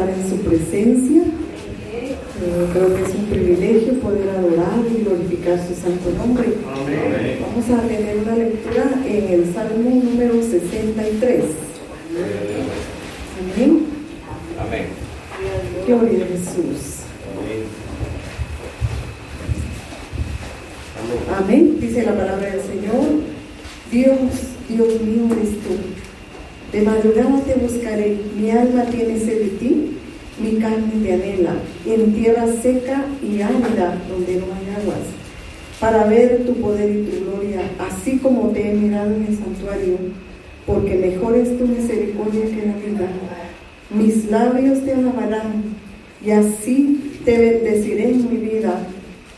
estar 0.00 0.08
en 0.08 0.30
su 0.30 0.36
presencia. 0.42 1.22
Eh, 2.42 2.66
creo 2.72 2.94
que 2.94 3.02
es 3.02 3.14
un 3.14 3.26
privilegio 3.26 3.94
poder 4.00 4.30
adorar 4.30 4.80
y 4.90 5.04
glorificar 5.04 5.58
su 5.66 5.74
santo 5.74 6.10
nombre. 6.16 6.48
Vamos 7.40 7.70
a 7.70 7.86
tener 7.86 8.18
una 8.18 8.36
lectura 8.36 8.84
en 9.06 9.28
el 9.28 9.54
Salmo 9.54 9.90
número 9.90 10.42
63. 10.42 11.44
Amén. 13.56 13.86
Amén. 14.58 14.86
Gloria 15.86 16.24
a 16.24 16.28
Jesús. 16.28 17.00
Amén. 21.38 21.76
Dice 21.80 22.02
la 22.04 22.16
palabra 22.16 22.50
del 22.50 22.62
Señor. 22.62 23.20
Dios, 23.90 24.18
Dios 24.68 25.00
mío 25.02 25.26
eres 25.36 25.50
tú. 25.60 25.76
De 26.72 26.82
madrugada 26.82 27.40
te 27.40 27.54
buscaré. 27.54 28.16
Mi 28.38 28.50
alma 28.50 28.84
tiene 28.84 29.18
sed 29.18 29.40
de 29.40 29.48
ti. 29.58 29.90
Mi 30.40 30.56
carne 30.56 30.92
te 31.02 31.12
anhela. 31.12 31.54
En 31.84 32.14
tierra 32.14 32.46
seca 32.62 33.04
y 33.22 33.42
árida 33.42 33.98
donde 34.08 34.36
no 34.36 34.46
hay 34.54 34.80
aguas. 34.80 35.06
Para 35.80 36.04
ver 36.04 36.44
tu 36.46 36.54
poder 36.54 36.90
y 36.90 37.02
tu 37.04 37.24
gloria, 37.24 37.62
así 37.78 38.18
como 38.18 38.50
te 38.50 38.70
he 38.70 38.74
mirado 38.74 39.14
en 39.14 39.26
el 39.26 39.38
santuario. 39.38 39.96
Porque 40.66 40.94
mejor 40.94 41.36
es 41.36 41.58
tu 41.58 41.66
misericordia 41.66 42.44
que 42.44 42.66
la 42.66 42.74
vida. 42.74 43.08
Mis 43.90 44.30
labios 44.30 44.84
te 44.84 44.92
alabarán. 44.92 45.64
Y 46.24 46.30
así 46.30 47.18
te 47.24 47.36
bendeciré 47.36 48.10
en 48.10 48.30
mi 48.30 48.36
vida. 48.36 48.86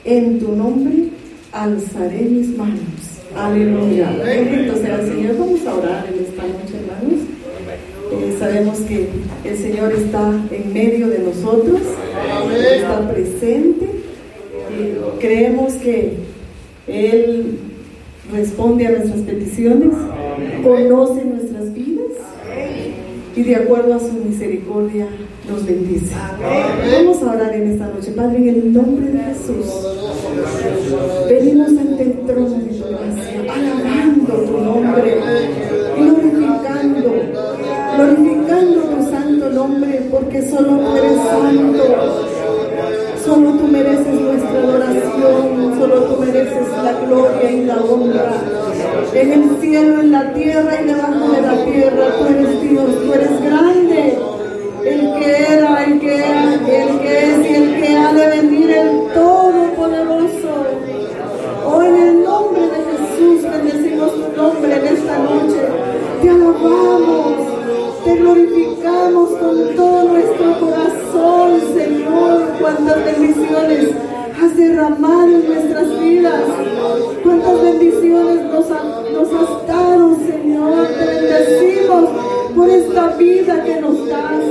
En 0.04 0.38
tu 0.38 0.54
nombre 0.54 1.08
alzaré 1.52 2.20
mis 2.22 2.56
manos. 2.58 3.12
Aleluya. 3.36 4.10
Bendito 4.22 4.76
sea 4.76 5.00
el 5.00 5.08
Señor. 5.08 5.38
Vamos 5.38 5.66
a 5.66 5.74
orar 5.74 6.06
en 6.06 6.24
esta 6.24 6.42
noche, 6.42 6.74
hermanos. 6.80 7.32
Eh, 8.12 8.36
sabemos 8.38 8.78
que 8.80 9.08
el 9.44 9.56
Señor 9.56 9.92
está 9.92 10.28
en 10.50 10.72
medio 10.72 11.08
de 11.08 11.20
nosotros, 11.20 11.80
está 12.74 13.08
presente. 13.10 13.86
Y 14.78 15.18
creemos 15.20 15.72
que 15.74 16.14
Él 16.86 17.58
responde 18.30 18.86
a 18.86 18.90
nuestras 18.90 19.20
peticiones, 19.20 19.90
conoce 20.62 21.24
nuestras 21.24 21.72
vidas 21.72 22.02
acuerdo 23.82 23.96
a 23.96 24.08
su 24.08 24.12
misericordia 24.12 25.08
nos 25.48 25.66
bendice. 25.66 26.14
Vamos 26.92 27.22
a 27.22 27.32
orar 27.32 27.52
en 27.52 27.72
esta 27.72 27.88
noche, 27.88 28.12
Padre, 28.12 28.36
en 28.36 28.48
el 28.48 28.72
nombre 28.72 29.08
de 29.08 29.18
Jesús. 29.18 29.66
Venimos 31.28 31.68
ante 31.68 32.02
el 32.02 32.12
trono 32.20 32.50
de 32.50 32.64
tu 32.66 32.84
gracia, 32.88 33.40
alabando 33.52 34.34
tu 34.34 34.58
nombre, 34.58 35.16
glorificando, 35.96 37.12
glorificando 37.96 38.80
tu 38.82 39.10
santo 39.10 39.50
nombre, 39.50 40.06
porque 40.12 40.42
solo 40.48 40.78
tú 40.78 40.96
eres 40.96 41.16
santo. 41.16 42.32
Solo 43.24 43.52
tú 43.52 43.68
mereces 43.68 44.20
nuestra 44.20 44.62
adoración, 44.62 45.78
solo 45.78 46.02
tú 46.02 46.20
mereces 46.20 46.68
la 46.82 46.92
gloria 47.04 47.50
y 47.50 47.64
la 47.64 47.76
honra. 47.76 48.32
En 49.14 49.32
el 49.32 49.60
cielo, 49.60 50.00
en 50.00 50.10
la 50.10 50.32
tierra 50.32 50.80
y 50.82 50.86
debajo 50.86 51.32
de 51.32 51.42
la 51.42 51.64
tierra, 51.64 52.06
tú 52.18 52.24
eres 52.26 52.62
Dios, 52.62 53.02
tú 53.04 53.12
eres 53.14 53.42
grande. 53.42 53.71
Que 56.02 56.16
el 56.16 57.00
que 57.00 57.30
es 57.30 57.50
y 57.50 57.54
el 57.54 57.80
que 57.80 57.96
ha 57.96 58.12
de 58.12 58.26
venir, 58.28 58.70
el 58.70 59.12
Todopoderoso. 59.14 60.52
Oh, 61.64 61.82
en 61.82 61.96
el 61.96 62.24
nombre 62.24 62.62
de 62.62 62.80
Jesús 62.90 63.42
bendecimos 63.44 64.12
tu 64.12 64.36
nombre 64.36 64.74
en 64.78 64.86
esta 64.96 65.18
noche. 65.18 65.62
Te 66.20 66.30
alabamos, 66.30 67.34
te 68.04 68.16
glorificamos 68.16 69.30
con 69.30 69.76
todo 69.76 70.08
nuestro 70.08 70.60
corazón, 70.60 71.60
Señor. 71.76 72.52
Cuántas 72.60 73.04
bendiciones 73.04 73.90
has 74.42 74.56
derramado 74.56 75.28
en 75.28 75.46
nuestras 75.46 76.00
vidas. 76.00 76.42
Cuántas 77.22 77.62
bendiciones 77.62 78.44
nos, 78.46 78.68
nos 78.68 79.28
has 79.40 79.66
dado, 79.68 80.16
Señor. 80.26 80.88
Te 80.88 81.06
bendecimos 81.06 82.21
por 82.54 82.68
esta 82.68 83.08
vida 83.16 83.62
que 83.64 83.80
nos 83.80 84.08
das. 84.08 84.42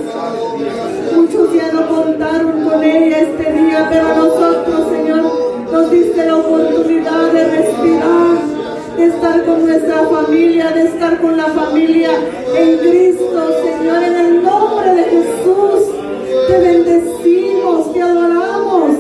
Muchos 1.15 1.53
ya 1.53 1.71
no 1.71 1.87
contaron 1.87 2.63
con 2.63 2.83
ella 2.83 3.19
este 3.19 3.51
día, 3.53 3.87
pero 3.89 4.15
nosotros, 4.15 4.87
Señor, 4.91 5.23
nos 5.71 5.91
diste 5.91 6.25
la 6.25 6.37
oportunidad 6.37 7.31
de 7.31 7.43
respirar, 7.43 8.37
de 8.97 9.05
estar 9.05 9.45
con 9.45 9.65
nuestra 9.65 10.03
familia, 10.07 10.71
de 10.71 10.83
estar 10.83 11.21
con 11.21 11.37
la 11.37 11.45
familia 11.45 12.09
en 12.55 12.77
Cristo, 12.79 13.49
Señor, 13.63 14.03
en 14.03 14.15
el 14.15 14.43
nombre 14.43 14.95
de 14.95 15.03
Jesús. 15.03 15.95
Te 16.47 16.57
bendecimos, 16.57 17.93
te 17.93 18.01
adoramos. 18.01 18.91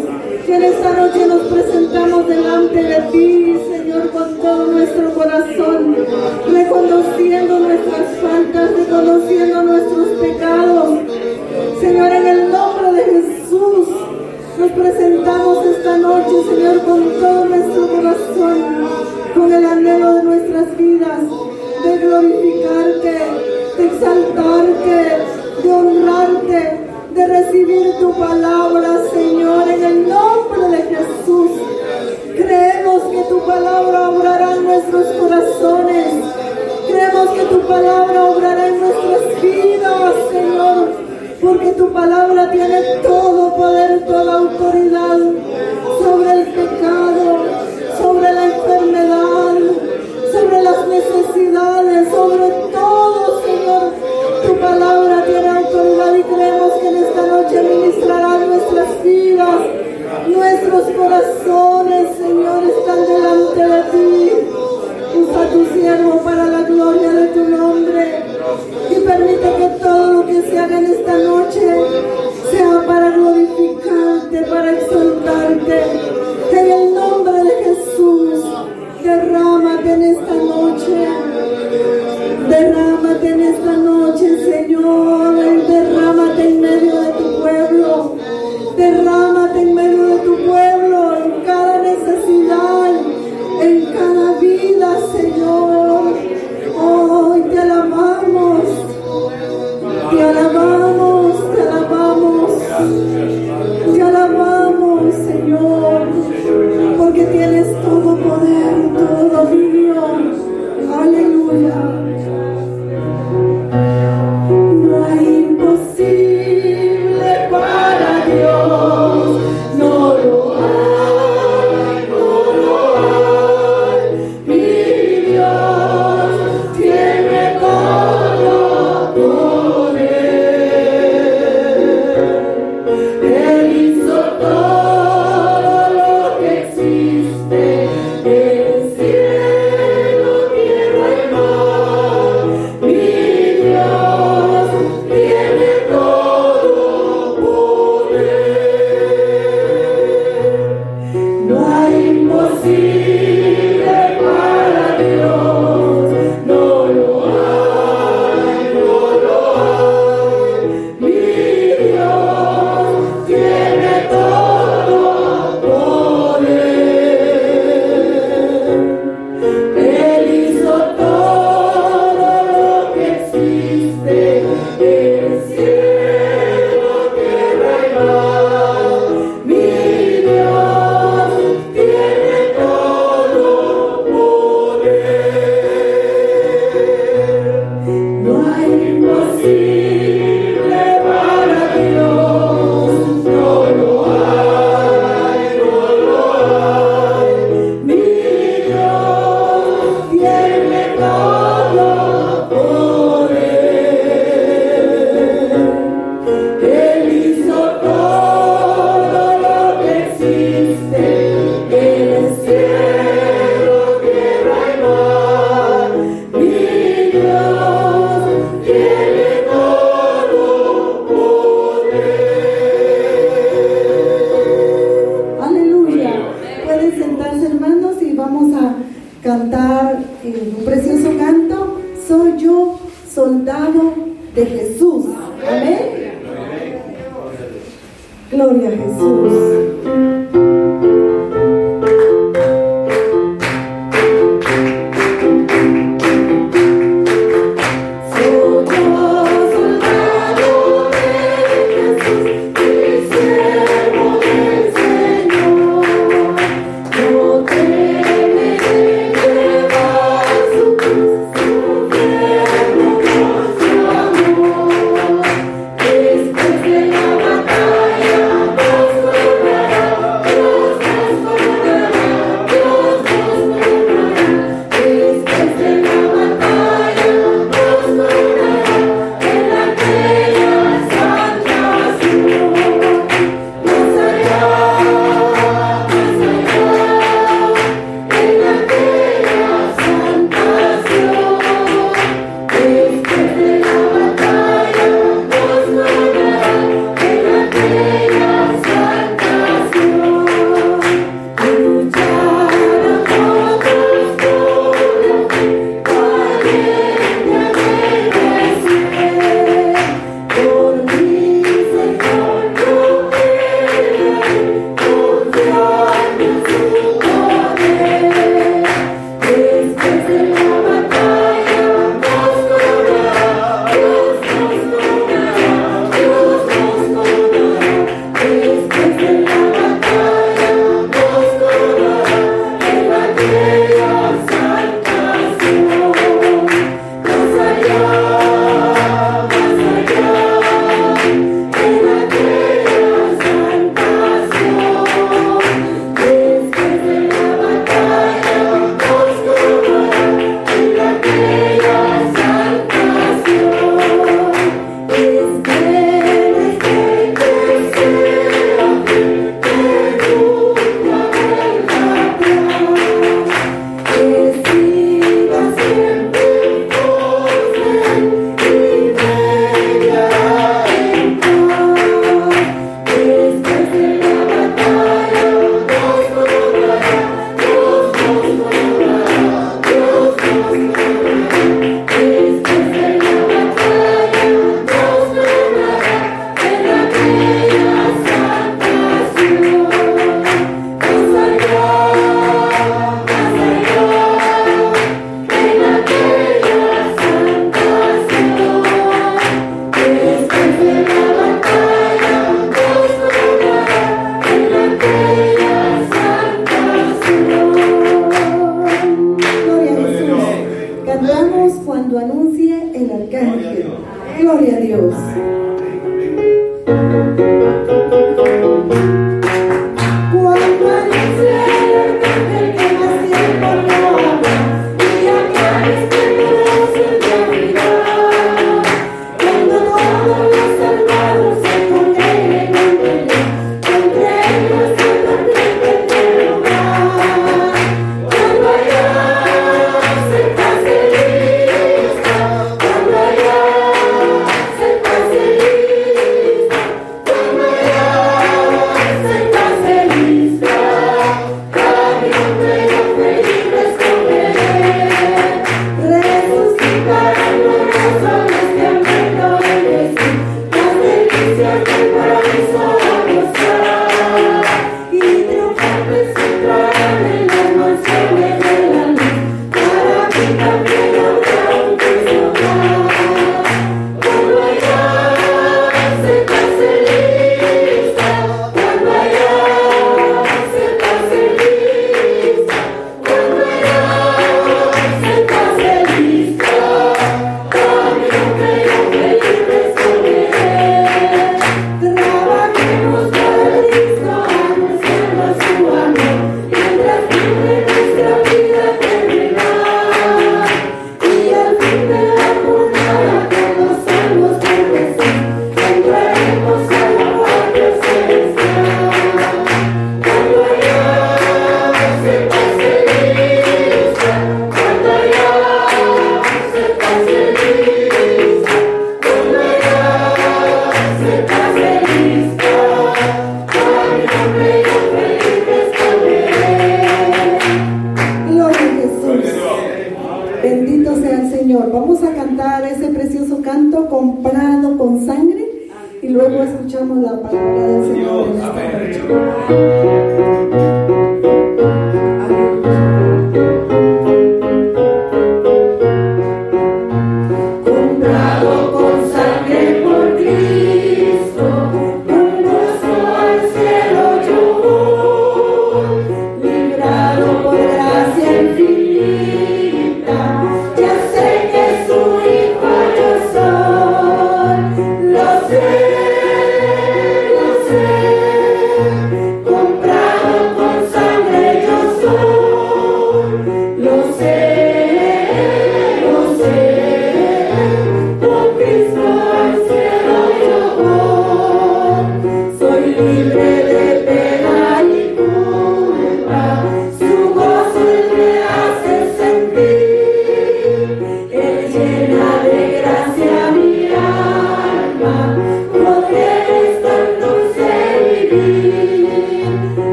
Que 0.45 0.55
en 0.55 0.63
esta 0.63 0.93
noche 0.93 1.25
nos 1.27 1.41
presentamos 1.47 2.27
delante 2.27 2.83
de 2.83 3.01
ti, 3.11 3.59
Señor, 3.69 3.80
con 4.11 4.37
todo 4.37 4.65
nuestro 4.67 5.13
corazón, 5.13 5.95
reconociendo 6.51 7.59
nuestras 7.59 8.17
faltas, 8.21 8.71
reconociendo 8.75 9.63
nuestros 9.63 10.07
pecados. 10.19 10.99
Señor, 11.79 12.11
en 12.11 12.27
el 12.27 12.51
nombre 12.51 12.93
de 12.93 13.03
Jesús, 13.03 13.87
nos 14.59 14.71
presentamos 14.71 15.65
esta 15.65 15.97
noche, 15.97 16.43
Señor, 16.49 16.83
con 16.83 17.03
todo 17.19 17.45
nuestro 17.45 17.87
corazón, 17.87 18.57
con 19.33 19.53
el 19.53 19.65
anhelo 19.65 20.15
de 20.15 20.23
nuestras 20.23 20.77
vidas, 20.77 21.19
de 21.83 21.97
glorificarte, 21.97 23.19
de 23.77 23.85
exaltarte, 23.85 25.17
de 25.63 25.71
honrarte, 25.71 26.79
de 27.13 27.27
recibir 27.27 27.93
tu 27.99 28.13
palabra, 28.17 29.03
Señor, 29.13 29.69
en 29.69 29.83
el 29.83 30.09
nombre 30.09 30.77
de 30.77 30.95
Jesús. 30.95 31.60
Palabra 33.51 34.09
obrará 34.11 34.55
en 34.55 34.63
nuestros 34.63 35.07
corazones. 35.19 36.07
Creemos 36.87 37.29
que 37.31 37.43
tu 37.53 37.59
palabra 37.67 38.23
obrará 38.23 38.67
en 38.69 38.79
nuestras 38.79 39.41
vidas, 39.41 40.13
Señor. 40.31 40.77
Porque 41.41 41.71
tu 41.73 41.91
palabra 41.91 42.49
tiene 42.49 42.81
todo 43.03 43.53
poder, 43.57 44.05
toda 44.05 44.37
autoridad 44.37 45.17
sobre 45.99 46.31
el 46.31 46.47
pecado, 46.53 47.45
sobre 47.97 48.31
la 48.31 48.45
enfermedad, 48.55 49.55
sobre 50.31 50.61
las 50.63 50.87
necesidades, 50.87 52.09
sobre 52.09 52.49
todo, 52.71 53.41
Señor. 53.43 53.91
Tu 54.47 54.59
palabra 54.61 55.25
tiene 55.25 55.49
autoridad 55.49 56.15
y 56.15 56.23
creemos 56.23 56.71
que 56.79 56.87
en 56.87 56.97
esta 57.03 57.27
noche 57.27 57.63
ministrará 57.63 58.37
nuestras 58.37 59.03
vidas, 59.03 59.80
nuestros 60.41 60.89
corazones, 60.95 62.17
Señor, 62.17 62.63
están 62.63 63.05
delante 63.05 63.63
de 63.73 63.81
ti. 63.91 64.31
Usa 65.15 65.49
tu 65.51 65.65
siervo 65.73 66.17
para 66.23 66.47
la 66.47 66.61
gloria 66.63 67.09
de 67.11 67.27
tu 67.27 67.43
nombre 67.43 68.23
y 68.89 68.95
permite 69.01 69.55
que 69.59 69.67
todo 69.83 70.13
lo 70.13 70.25
que 70.25 70.41
se 70.41 70.57
haga 70.57 70.79
en 70.79 70.85
esta 70.85 71.15
noche 71.17 71.85
sea 72.49 72.83
para 72.87 73.11
glorificarte, 73.11 74.41
para 74.49 74.71
exaltarte. 74.71 76.10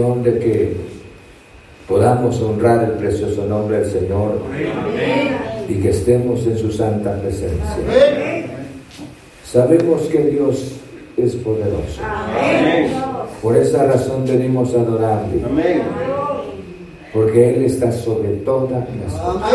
De 0.00 0.38
que 0.38 0.76
podamos 1.86 2.40
honrar 2.40 2.84
el 2.84 2.92
precioso 2.92 3.44
nombre 3.44 3.80
del 3.80 3.90
Señor 3.90 4.40
y 5.68 5.74
que 5.74 5.90
estemos 5.90 6.46
en 6.46 6.56
su 6.56 6.72
santa 6.72 7.20
presencia. 7.20 7.76
Sabemos 9.44 10.02
que 10.02 10.18
Dios 10.24 10.76
es 11.18 11.34
poderoso. 11.36 12.00
Por 13.42 13.56
esa 13.58 13.84
razón 13.84 14.24
venimos 14.24 14.74
a 14.74 14.80
adorarle. 14.80 15.42
Porque 17.12 17.56
Él 17.56 17.64
está 17.64 17.92
sobre 17.92 18.28
todas 18.36 18.86
las 19.04 19.12
cosas. 19.20 19.52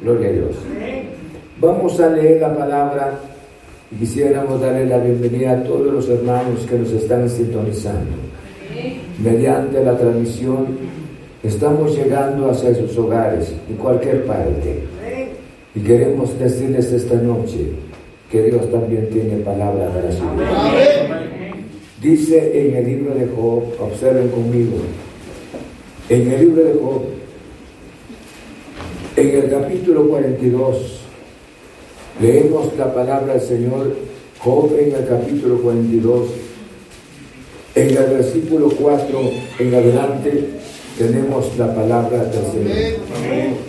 Gloria 0.00 0.28
a 0.28 0.32
Dios. 0.32 0.56
Vamos 1.60 2.00
a 2.00 2.08
leer 2.08 2.40
la 2.40 2.56
palabra 2.56 3.18
y 3.90 3.96
quisiéramos 3.96 4.58
darle 4.58 4.86
la 4.86 4.98
bienvenida 4.98 5.52
a 5.52 5.64
todos 5.64 5.92
los 5.92 6.08
hermanos 6.08 6.64
que 6.66 6.78
nos 6.78 6.92
están 6.92 7.28
sintonizando 7.28 8.27
mediante 9.18 9.84
la 9.84 9.96
transmisión, 9.96 10.78
estamos 11.42 11.96
llegando 11.96 12.50
hacia 12.50 12.74
sus 12.74 12.96
hogares, 12.96 13.52
en 13.68 13.76
cualquier 13.76 14.24
parte. 14.24 14.82
Y 15.74 15.80
queremos 15.80 16.38
decirles 16.38 16.92
esta 16.92 17.16
noche 17.16 17.72
que 18.30 18.42
Dios 18.44 18.70
también 18.70 19.08
tiene 19.10 19.36
palabra 19.38 19.88
para 19.88 20.12
su 20.12 20.22
vida. 20.22 21.22
Dice 22.00 22.68
en 22.68 22.76
el 22.76 22.86
libro 22.86 23.14
de 23.14 23.26
Job, 23.26 23.64
observen 23.80 24.28
conmigo, 24.28 24.76
en 26.08 26.32
el 26.32 26.40
libro 26.40 26.64
de 26.64 26.72
Job, 26.74 27.02
en 29.16 29.28
el 29.42 29.50
capítulo 29.50 30.08
42, 30.08 31.00
leemos 32.20 32.76
la 32.78 32.94
palabra 32.94 33.34
del 33.34 33.42
Señor, 33.42 33.96
Job 34.38 34.72
en 34.78 34.94
el 34.94 35.08
capítulo 35.08 35.58
42, 35.60 36.28
en 37.74 37.88
el 37.90 38.10
versículo 38.10 38.70
4 38.70 39.20
en 39.58 39.74
adelante 39.74 40.44
tenemos 40.98 41.56
la 41.56 41.74
palabra 41.74 42.24
del 42.24 42.44
Señor. 42.44 42.98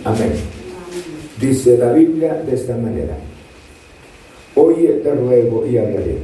Amén. 0.04 0.32
Dice 1.40 1.78
la 1.78 1.92
Biblia 1.92 2.34
de 2.34 2.54
esta 2.54 2.76
manera. 2.76 3.16
Oye, 4.56 4.88
te 5.02 5.14
ruego 5.14 5.64
y 5.66 5.78
hablaré. 5.78 6.18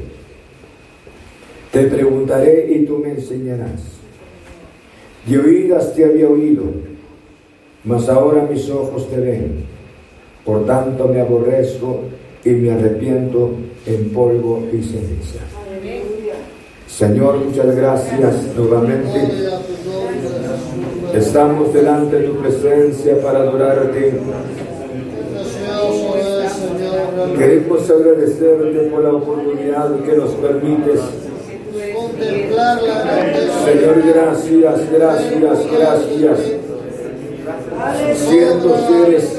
Te 1.72 1.84
preguntaré 1.84 2.72
y 2.72 2.84
tú 2.84 2.98
me 2.98 3.10
enseñarás. 3.10 3.82
De 5.26 5.38
oídas 5.38 5.94
te 5.94 6.04
había 6.04 6.28
oído, 6.28 6.64
mas 7.84 8.08
ahora 8.08 8.46
mis 8.50 8.68
ojos 8.68 9.08
te 9.08 9.20
ven. 9.20 9.64
Por 10.44 10.66
tanto 10.66 11.08
me 11.08 11.20
aborrezco 11.20 12.02
y 12.44 12.50
me 12.50 12.72
arrepiento 12.72 13.52
en 13.86 14.10
polvo 14.10 14.62
y 14.72 14.82
ceniza. 14.82 15.65
Señor, 16.88 17.36
muchas 17.38 17.76
gracias 17.76 18.34
nuevamente. 18.56 19.48
Estamos 21.14 21.72
delante 21.72 22.16
de 22.16 22.28
tu 22.28 22.36
presencia 22.38 23.20
para 23.20 23.40
adorarte. 23.40 24.20
Queremos 27.36 27.90
agradecerte 27.90 28.90
por 28.90 29.04
la 29.04 29.12
oportunidad 29.12 29.94
que 30.00 30.16
nos 30.16 30.30
permites. 30.30 31.00
Señor, 33.64 34.02
gracias, 34.02 34.92
gracias, 34.92 35.66
gracias. 35.70 36.38
Siendo 38.14 38.76
seres 38.88 39.38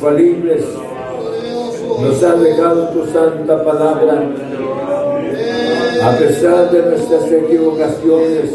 falibles, 0.00 0.64
nos 2.00 2.22
ha 2.22 2.34
dejado 2.36 2.88
tu 2.88 3.06
santa 3.06 3.64
palabra 3.64 4.22
a 6.08 6.16
pesar 6.16 6.70
de 6.70 6.82
nuestras 6.82 7.30
equivocaciones, 7.30 8.50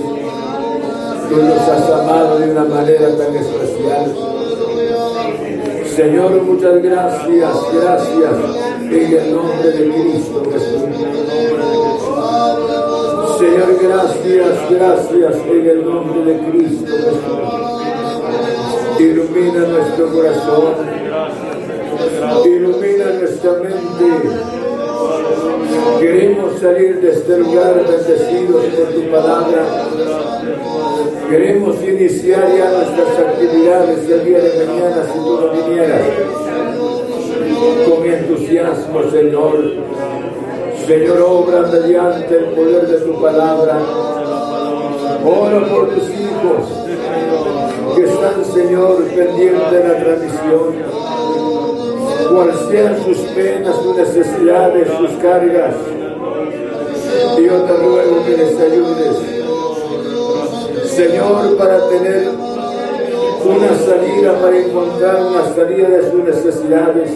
tú 1.30 1.36
nos 1.36 1.70
has 1.70 1.90
amado 1.92 2.40
de 2.40 2.50
una 2.52 2.66
manera 2.66 3.16
tan 3.16 3.36
especial. 3.36 4.16
Señor, 5.96 6.42
muchas 6.42 6.82
gracias, 6.82 7.54
gracias 7.74 8.34
en 8.82 9.14
el 9.14 9.36
nombre 9.36 9.70
de 9.70 9.92
Cristo 9.92 10.44
Jesús. 10.52 10.82
Señor, 13.38 13.78
gracias, 13.84 14.70
gracias 14.72 15.36
en 15.46 15.70
el 15.70 15.86
nombre 15.86 16.34
de 16.34 16.40
Cristo 16.50 16.92
Ilumina 19.00 19.68
nuestro 19.68 20.12
corazón. 20.12 20.76
Ilumina 22.46 23.06
nuestra 23.20 23.52
mente. 23.54 24.63
Queremos 26.00 26.60
salir 26.60 27.00
de 27.02 27.12
este 27.12 27.38
lugar 27.38 27.76
bendecidos 27.76 28.66
por 28.66 28.88
tu 28.94 29.12
palabra. 29.12 29.66
Queremos 31.30 31.76
iniciar 31.84 32.48
ya 32.56 32.70
nuestras 32.72 33.20
actividades 33.20 34.10
el 34.10 34.26
día 34.26 34.40
de 34.40 34.66
mañana 34.66 35.04
si 35.12 35.20
tú 35.20 35.40
no 35.40 35.68
vinieras. 35.68 36.02
Con 37.88 38.06
entusiasmo, 38.06 39.12
Señor. 39.12 39.74
Señor, 40.86 41.22
obra 41.22 41.62
mediante 41.72 42.38
el 42.38 42.46
poder 42.46 42.88
de 42.88 42.98
tu 42.98 43.22
palabra. 43.22 43.80
Ora 45.26 45.66
por 45.70 45.90
tus 45.90 46.10
hijos 46.10 46.84
que 47.96 48.04
están, 48.04 48.46
Señor, 48.54 49.04
pendientes 49.06 49.72
de 49.72 49.88
la 49.88 50.04
transmisión 50.04 51.13
cuales 52.28 52.56
sean 52.70 52.98
sus 53.04 53.18
penas, 53.18 53.76
sus 53.84 53.96
necesidades, 53.96 54.88
sus 54.98 55.12
cargas. 55.22 55.76
Y 57.38 57.46
yo 57.46 57.62
te 57.64 57.74
ruego 57.74 58.26
que 58.26 58.38
les 58.38 58.60
ayudes, 58.60 59.18
Señor, 60.86 61.58
para 61.58 61.90
tener 61.90 62.30
una 63.46 63.74
salida, 63.78 64.40
para 64.42 64.58
encontrar 64.58 65.24
una 65.24 65.56
salida 65.56 65.90
de 65.90 66.12
sus 66.12 66.24
necesidades. 66.24 67.12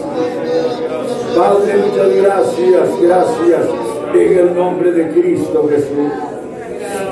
Padre, 1.36 1.76
muchas 1.86 2.14
gracias, 2.14 3.00
gracias 3.00 3.60
en 4.14 4.38
el 4.38 4.54
nombre 4.54 4.92
de 4.92 5.10
Cristo 5.10 5.68
Jesús. 5.68 6.12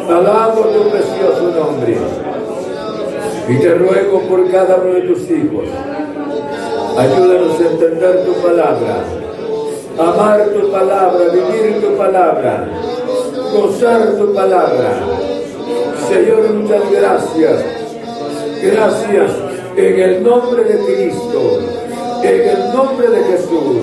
Alabo 0.09 0.62
tu 0.62 0.90
precioso 0.90 1.52
nombre. 1.54 1.96
Y 3.48 3.59
te 3.59 3.74
ruego 3.74 4.22
por 4.28 4.50
cada 4.50 4.76
uno 4.76 4.94
de 4.94 5.02
tus 5.02 5.30
hijos 5.30 5.68
Ayúdanos 6.96 7.61
a 7.61 7.70
entender 7.72 8.24
tu 8.24 8.32
palabra, 8.40 9.04
amar 9.98 10.48
tu 10.48 10.70
palabra, 10.70 11.24
vivir 11.28 11.80
tu 11.82 11.94
palabra, 11.94 12.68
gozar 13.52 14.16
tu 14.16 14.32
palabra. 14.32 14.92
Señor, 16.09 16.54
muchas 16.54 16.90
gracias. 16.90 17.64
Gracias 18.62 19.30
en 19.76 20.00
el 20.00 20.22
nombre 20.22 20.64
de 20.64 20.78
Cristo, 20.85 21.61
en 22.22 22.48
el 22.48 22.72
nombre 22.72 23.09
de 23.09 23.24
Jesús. 23.24 23.76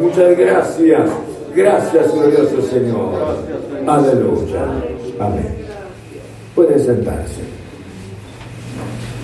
Muchas 0.00 0.38
gracias. 0.38 1.10
Gracias, 1.54 2.14
glorioso 2.14 2.62
Señor. 2.70 3.12
Aleluya. 3.86 4.62
Amén. 5.18 5.54
Puede 6.54 6.78
sentarse. 6.78 7.42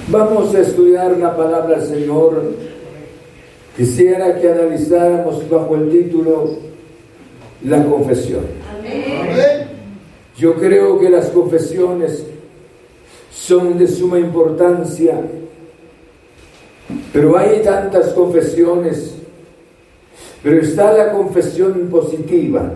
Vamos 0.08 0.54
a 0.54 0.60
estudiar 0.60 1.16
la 1.16 1.34
palabra 1.34 1.78
del 1.78 1.88
Señor 1.88 2.73
Quisiera 3.76 4.40
que 4.40 4.52
analizáramos 4.52 5.48
bajo 5.50 5.74
el 5.74 5.90
título 5.90 6.50
La 7.64 7.84
confesión. 7.84 8.44
Yo 10.36 10.54
creo 10.54 11.00
que 11.00 11.10
las 11.10 11.26
confesiones 11.30 12.24
son 13.32 13.76
de 13.76 13.88
suma 13.88 14.20
importancia, 14.20 15.20
pero 17.12 17.36
hay 17.36 17.62
tantas 17.62 18.10
confesiones, 18.10 19.16
pero 20.42 20.60
está 20.60 20.92
la 20.92 21.12
confesión 21.12 21.88
positiva. 21.90 22.72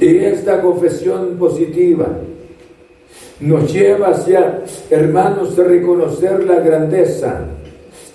Y 0.00 0.16
esta 0.18 0.60
confesión 0.60 1.36
positiva 1.38 2.08
nos 3.38 3.72
lleva 3.72 4.08
hacia, 4.08 4.62
hermanos, 4.90 5.56
a 5.56 5.62
reconocer 5.62 6.44
la 6.44 6.56
grandeza 6.56 7.46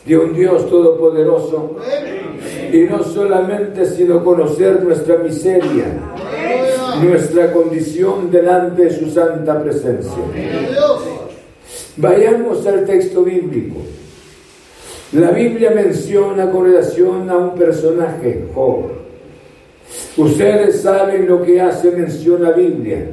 de 0.07 0.17
un 0.17 0.33
Dios 0.33 0.69
todopoderoso. 0.69 1.75
Y 2.71 2.79
no 2.83 3.03
solamente, 3.03 3.85
sino 3.85 4.23
conocer 4.23 4.83
nuestra 4.83 5.17
miseria, 5.17 5.85
nuestra 7.01 7.51
condición 7.51 8.31
delante 8.31 8.85
de 8.85 8.91
su 8.91 9.09
santa 9.09 9.61
presencia. 9.61 10.23
Vayamos 11.97 12.65
al 12.65 12.85
texto 12.85 13.23
bíblico. 13.23 13.75
La 15.13 15.31
Biblia 15.31 15.71
menciona 15.71 16.51
con 16.51 16.65
relación 16.65 17.29
a 17.29 17.37
un 17.37 17.55
personaje, 17.55 18.45
Job. 18.53 18.85
Ustedes 20.17 20.81
saben 20.81 21.27
lo 21.27 21.41
que 21.41 21.61
hace 21.61 21.91
mención 21.91 22.43
la 22.43 22.51
Biblia. 22.51 23.07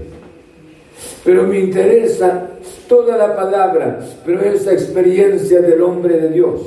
Pero 1.25 1.45
me 1.45 1.61
interesa 1.61 2.49
toda 2.89 3.17
la 3.17 3.35
palabra, 3.35 4.01
pero 4.27 4.41
esa 4.43 4.73
experiencia 4.73 5.61
del 5.61 5.81
hombre 5.83 6.19
de 6.19 6.29
Dios. 6.31 6.61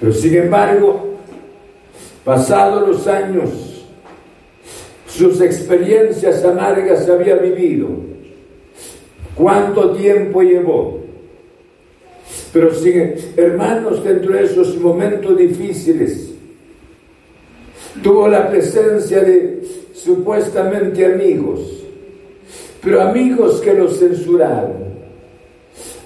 Pero 0.00 0.12
sin 0.12 0.34
embargo, 0.34 1.18
pasados 2.24 2.88
los 2.88 3.06
años, 3.06 3.50
sus 5.06 5.40
experiencias 5.40 6.44
amargas 6.44 7.08
había 7.08 7.36
vivido. 7.36 7.88
¿Cuánto 9.34 9.92
tiempo 9.92 10.42
llevó? 10.42 11.00
Pero 12.52 12.74
sin, 12.74 13.14
hermanos, 13.36 14.02
dentro 14.04 14.34
de 14.34 14.44
esos 14.44 14.76
momentos 14.76 15.36
difíciles, 15.36 16.30
tuvo 18.02 18.28
la 18.28 18.48
presencia 18.48 19.20
de 19.20 19.62
supuestamente 19.92 21.04
amigos, 21.04 21.60
pero 22.82 23.02
amigos 23.02 23.60
que 23.60 23.74
lo 23.74 23.88
censuraron, 23.88 24.84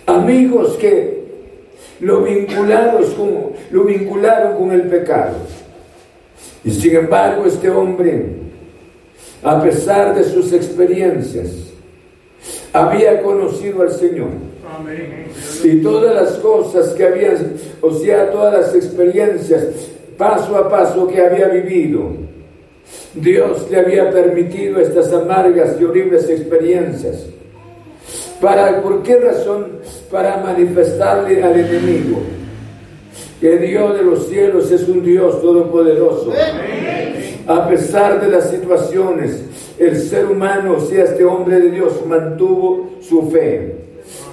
amigos 0.06 0.76
que 0.76 1.17
lo, 2.00 2.22
vinculados 2.22 3.10
con, 3.14 3.52
lo 3.70 3.84
vincularon 3.84 4.56
con 4.56 4.72
el 4.72 4.82
pecado. 4.82 5.36
Y 6.64 6.70
sin 6.70 6.96
embargo 6.96 7.46
este 7.46 7.70
hombre, 7.70 8.26
a 9.42 9.62
pesar 9.62 10.14
de 10.14 10.24
sus 10.24 10.52
experiencias, 10.52 11.50
había 12.72 13.22
conocido 13.22 13.82
al 13.82 13.90
Señor. 13.90 14.30
Y 15.64 15.80
todas 15.82 16.14
las 16.14 16.32
cosas 16.38 16.88
que 16.90 17.04
había, 17.04 17.34
o 17.80 17.92
sea, 17.94 18.30
todas 18.30 18.52
las 18.52 18.74
experiencias, 18.74 19.66
paso 20.16 20.56
a 20.56 20.68
paso 20.68 21.06
que 21.08 21.20
había 21.20 21.48
vivido, 21.48 22.10
Dios 23.14 23.68
le 23.70 23.78
había 23.78 24.10
permitido 24.10 24.80
estas 24.80 25.12
amargas 25.12 25.76
y 25.80 25.84
horribles 25.84 26.28
experiencias 26.28 27.26
¿Para, 28.40 28.80
¿Por 28.82 29.02
qué 29.02 29.16
razón? 29.16 29.66
Para 30.10 30.38
manifestarle 30.38 31.42
al 31.42 31.58
enemigo 31.58 32.20
que 33.40 33.56
Dios 33.58 33.96
de 33.96 34.02
los 34.02 34.26
cielos 34.28 34.70
es 34.70 34.88
un 34.88 35.02
Dios 35.02 35.40
todopoderoso. 35.40 36.32
A 37.46 37.68
pesar 37.68 38.20
de 38.20 38.28
las 38.28 38.50
situaciones, 38.50 39.42
el 39.78 39.96
ser 39.96 40.26
humano, 40.26 40.76
o 40.78 40.80
sea, 40.80 41.04
este 41.04 41.24
hombre 41.24 41.60
de 41.60 41.70
Dios, 41.70 42.04
mantuvo 42.06 42.90
su 43.00 43.30
fe, 43.30 43.76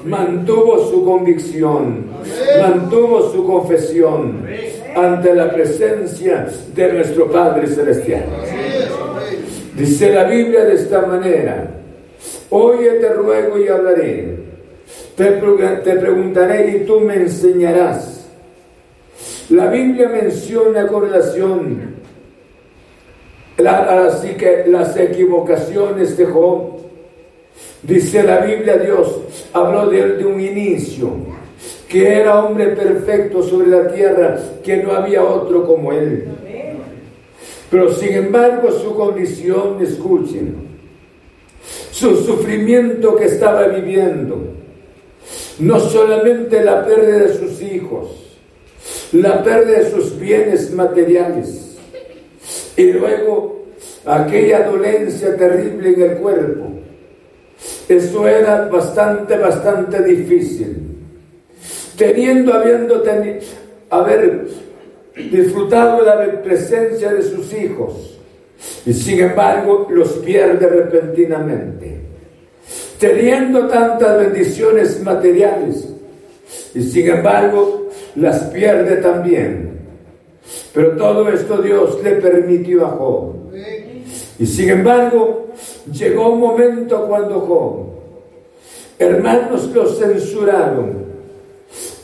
mantuvo 0.06 0.90
su 0.90 1.04
convicción, 1.06 2.06
mantuvo 2.60 3.30
su 3.32 3.46
confesión 3.46 4.46
ante 4.96 5.36
la 5.36 5.52
presencia 5.52 6.48
de 6.74 6.94
nuestro 6.94 7.30
Padre 7.32 7.68
Celestial. 7.68 8.26
Dice 9.78 10.14
la 10.14 10.24
Biblia 10.24 10.64
de 10.64 10.76
esta 10.76 11.06
manera, 11.06 11.76
Oye, 12.50 12.90
te 13.02 13.10
ruego 13.10 13.60
y 13.60 13.68
hablaré. 13.68 14.35
Te, 15.16 15.32
preguntaré 15.32 16.78
y 16.78 16.86
tú 16.86 17.00
me 17.00 17.16
enseñarás. 17.16 18.28
La 19.50 19.68
Biblia 19.68 20.10
menciona 20.10 20.88
con 20.88 21.04
relación 21.04 21.96
así 23.64 24.30
que 24.34 24.66
las 24.68 24.98
equivocaciones 24.98 26.18
de 26.18 26.26
Job. 26.26 26.76
Dice 27.84 28.24
la 28.24 28.40
Biblia, 28.40 28.78
Dios 28.78 29.22
habló 29.54 29.88
de 29.88 30.00
él 30.00 30.18
de 30.18 30.26
un 30.26 30.42
inicio, 30.42 31.12
que 31.88 32.20
era 32.20 32.44
hombre 32.44 32.70
perfecto 32.70 33.42
sobre 33.44 33.68
la 33.68 33.92
tierra, 33.94 34.38
que 34.64 34.78
no 34.78 34.92
había 34.92 35.24
otro 35.24 35.66
como 35.66 35.94
él. 35.94 36.28
Pero 37.70 37.94
sin 37.94 38.14
embargo 38.14 38.72
su 38.72 38.96
condición, 38.96 39.78
escuchen, 39.82 40.56
su 41.92 42.18
sufrimiento 42.18 43.16
que 43.16 43.26
estaba 43.26 43.68
viviendo, 43.68 44.38
no 45.60 45.80
solamente 45.80 46.64
la 46.64 46.86
pérdida 46.86 47.20
de 47.20 47.34
sus 47.34 47.62
hijos, 47.62 48.38
la 49.12 49.44
pérdida 49.44 49.80
de 49.80 49.92
sus 49.92 50.20
bienes 50.20 50.72
materiales, 50.72 51.78
y 52.78 52.92
luego 52.92 53.66
aquella 54.06 54.68
dolencia 54.68 55.36
terrible 55.36 55.94
en 55.94 56.02
el 56.02 56.18
cuerpo. 56.18 56.66
Eso 57.88 58.28
era 58.28 58.66
bastante, 58.68 59.38
bastante 59.38 60.04
difícil. 60.04 60.78
Teniendo, 61.98 62.54
habiendo 62.54 63.04
haber 63.90 64.48
disfrutado 65.16 66.00
de 66.00 66.06
la 66.06 66.42
presencia 66.42 67.14
de 67.14 67.24
sus 67.24 67.54
hijos, 67.54 68.16
Y 68.86 68.94
sin 68.94 69.20
embargo 69.20 69.88
los 69.90 70.14
pierde 70.20 70.68
repentinamente, 70.68 71.95
teniendo 73.00 73.68
tantas 73.68 74.18
bendiciones 74.20 75.02
materiales. 75.04 75.90
Y 76.74 76.82
sin 76.84 77.10
embargo 77.10 77.90
las 78.16 78.44
pierde 78.46 78.98
también. 78.98 79.80
Pero 80.74 80.92
todo 80.92 81.30
esto 81.30 81.62
Dios 81.62 82.02
le 82.04 82.12
permitió 82.16 82.86
a 82.86 82.90
Job. 82.90 83.34
Y 84.38 84.46
sin 84.46 84.70
embargo, 84.70 85.48
llegó 85.92 86.34
un 86.34 86.40
momento 86.40 87.08
cuando 87.08 87.40
Job, 87.40 87.86
hermanos 89.00 89.70
lo 89.74 89.88
censuraron. 89.88 91.06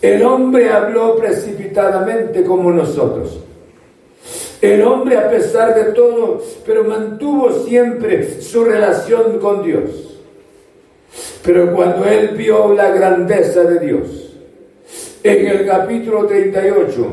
El 0.02 0.24
hombre 0.24 0.70
habló 0.70 1.16
precipitadamente 1.18 2.44
como 2.44 2.72
nosotros. 2.72 3.40
El 4.62 4.82
hombre 4.84 5.18
a 5.18 5.30
pesar 5.30 5.76
de 5.76 5.92
todo, 5.92 6.42
pero 6.66 6.84
mantuvo 6.84 7.52
siempre 7.66 8.42
su 8.42 8.64
relación 8.64 9.40
con 9.40 9.64
Dios. 9.64 10.11
Pero 11.44 11.74
cuando 11.74 12.06
él 12.06 12.30
vio 12.30 12.74
la 12.74 12.90
grandeza 12.90 13.64
de 13.64 13.80
Dios, 13.80 14.32
en 15.24 15.48
el 15.48 15.66
capítulo 15.66 16.26
38, 16.26 17.08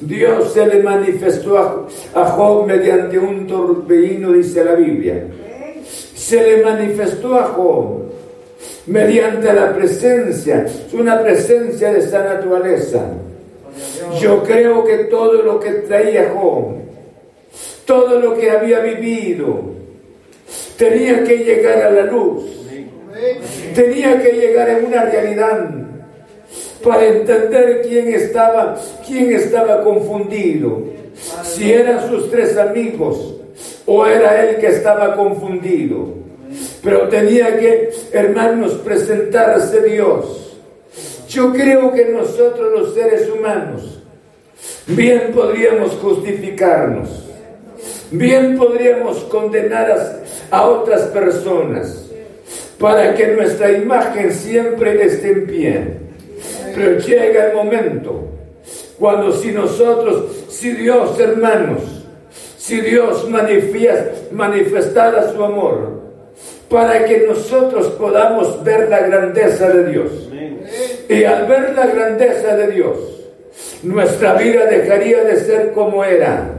Dios 0.00 0.52
se 0.52 0.66
le 0.66 0.82
manifestó 0.82 1.58
a, 1.58 2.24
Job 2.24 2.66
mediante 2.66 3.18
un 3.18 3.46
torbellino, 3.46 4.32
dice 4.32 4.64
la 4.64 4.74
Biblia. 4.74 5.24
Se 6.14 6.42
le 6.42 6.62
manifestó 6.62 7.36
a 7.36 7.44
Job 7.44 8.02
mediante 8.86 9.52
la 9.52 9.74
presencia, 9.74 10.66
una 10.92 11.22
presencia 11.22 11.92
de 11.92 12.00
esa 12.00 12.24
naturaleza. 12.24 13.04
Yo 14.20 14.42
creo 14.42 14.84
que 14.84 15.04
todo 15.04 15.42
lo 15.42 15.60
que 15.60 15.70
traía 15.70 16.32
Job, 16.34 16.74
todo 17.86 18.18
lo 18.18 18.36
que 18.36 18.50
había 18.50 18.80
vivido, 18.80 19.60
tenía 20.76 21.22
que 21.24 21.38
llegar 21.38 21.82
a 21.82 21.90
la 21.90 22.02
luz, 22.04 22.61
tenía 23.74 24.20
que 24.22 24.32
llegar 24.32 24.70
a 24.70 24.78
una 24.78 25.04
realidad 25.04 25.70
para 26.82 27.06
entender 27.06 27.82
quién 27.82 28.12
estaba, 28.12 28.78
quién 29.06 29.32
estaba 29.32 29.82
confundido. 29.82 30.82
Si 31.44 31.72
eran 31.72 32.08
sus 32.08 32.30
tres 32.30 32.56
amigos 32.56 33.34
o 33.86 34.06
era 34.06 34.44
él 34.44 34.56
que 34.56 34.68
estaba 34.68 35.14
confundido. 35.14 36.22
Pero 36.82 37.08
tenía 37.08 37.58
que, 37.58 37.90
hermanos, 38.12 38.72
presentarse 38.84 39.82
Dios. 39.82 40.58
Yo 41.28 41.52
creo 41.52 41.92
que 41.92 42.06
nosotros 42.06 42.72
los 42.78 42.94
seres 42.94 43.28
humanos 43.30 44.02
bien 44.86 45.32
podríamos 45.34 45.92
justificarnos, 45.92 47.08
bien 48.10 48.56
podríamos 48.58 49.18
condenar 49.24 49.90
a, 49.90 50.56
a 50.56 50.66
otras 50.66 51.02
personas 51.04 52.11
para 52.82 53.14
que 53.14 53.28
nuestra 53.28 53.70
imagen 53.70 54.32
siempre 54.32 55.04
esté 55.04 55.28
en 55.28 55.46
pie. 55.46 55.84
Pero 56.74 56.98
llega 56.98 57.46
el 57.46 57.54
momento 57.54 58.28
cuando 58.98 59.32
si 59.32 59.52
nosotros, 59.52 60.46
si 60.48 60.72
Dios, 60.72 61.18
hermanos, 61.20 61.80
si 62.58 62.80
Dios 62.80 63.28
manifestara 64.32 65.32
su 65.32 65.44
amor, 65.44 66.02
para 66.68 67.04
que 67.04 67.18
nosotros 67.28 67.86
podamos 67.90 68.64
ver 68.64 68.88
la 68.88 68.98
grandeza 69.00 69.68
de 69.68 69.88
Dios. 69.88 70.10
Y 71.08 71.22
al 71.22 71.46
ver 71.46 71.74
la 71.76 71.86
grandeza 71.86 72.56
de 72.56 72.66
Dios, 72.72 72.96
nuestra 73.84 74.34
vida 74.34 74.66
dejaría 74.66 75.22
de 75.22 75.36
ser 75.36 75.70
como 75.72 76.02
era. 76.02 76.50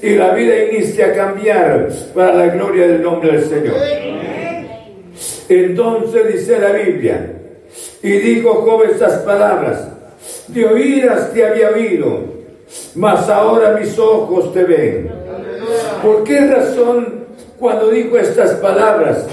Y 0.00 0.14
la 0.14 0.30
vida 0.34 0.54
inicia 0.70 1.06
a 1.06 1.12
cambiar 1.14 1.88
para 2.14 2.34
la 2.34 2.46
gloria 2.46 2.86
del 2.86 3.02
nombre 3.02 3.32
del 3.32 3.44
Señor. 3.44 4.07
Entonces 5.48 6.34
dice 6.34 6.58
la 6.58 6.72
Biblia, 6.72 7.32
y 8.02 8.10
dijo 8.10 8.54
Job 8.54 8.84
estas 8.84 9.22
palabras, 9.22 9.88
de 10.48 10.66
oídas 10.66 11.32
te 11.32 11.44
había 11.46 11.70
oído, 11.70 12.20
mas 12.94 13.28
ahora 13.28 13.78
mis 13.78 13.98
ojos 13.98 14.52
te 14.52 14.64
ven. 14.64 15.10
¿Por 16.02 16.24
qué 16.24 16.40
razón 16.40 17.24
cuando 17.58 17.90
dijo 17.90 18.18
estas 18.18 18.52
palabras, 18.54 19.26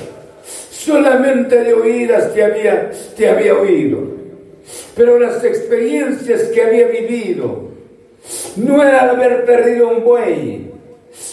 solamente 0.71 1.63
de 1.63 1.73
oídas 1.73 2.33
te 2.33 2.43
había, 2.43 2.91
te 3.15 3.29
había 3.29 3.55
oído? 3.55 3.99
Pero 4.95 5.19
las 5.19 5.43
experiencias 5.43 6.43
que 6.43 6.61
había 6.61 6.87
vivido 6.87 7.65
no 8.55 8.81
era 8.81 9.11
haber 9.11 9.45
perdido 9.45 9.89
un 9.89 10.03
buey, 10.03 10.71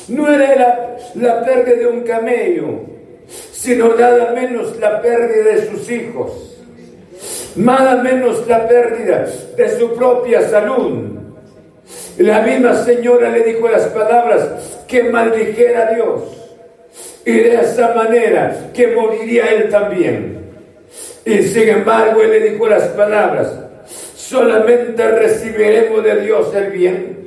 no 0.08 0.32
era 0.32 0.54
la, 0.56 0.96
la 1.14 1.44
pérdida 1.44 1.76
de 1.76 1.86
un 1.86 2.00
camello, 2.02 2.91
sino 3.62 3.94
nada 3.94 4.32
menos 4.32 4.76
la 4.80 5.00
pérdida 5.00 5.52
de 5.54 5.66
sus 5.68 5.90
hijos 5.90 6.52
nada 7.56 8.02
menos 8.02 8.46
la 8.46 8.66
pérdida 8.66 9.26
de 9.56 9.78
su 9.78 9.94
propia 9.94 10.48
salud. 10.48 11.18
La 12.18 12.42
misma 12.42 12.74
señora 12.84 13.30
le 13.30 13.44
dijo 13.44 13.68
las 13.68 13.86
palabras 13.86 14.82
que 14.86 15.04
maldijera 15.04 15.88
a 15.88 15.94
Dios 15.94 16.22
y 17.24 17.32
de 17.32 17.54
esa 17.60 17.94
manera 17.94 18.70
que 18.74 18.88
moriría 18.88 19.46
él 19.52 19.68
también. 19.68 20.42
Y 21.24 21.42
sin 21.42 21.68
embargo 21.68 22.22
él 22.22 22.30
le 22.30 22.50
dijo 22.50 22.66
las 22.66 22.88
palabras, 22.88 23.52
solamente 24.16 25.06
recibiremos 25.10 26.02
de 26.02 26.20
Dios 26.22 26.54
el 26.54 26.70
bien 26.70 27.18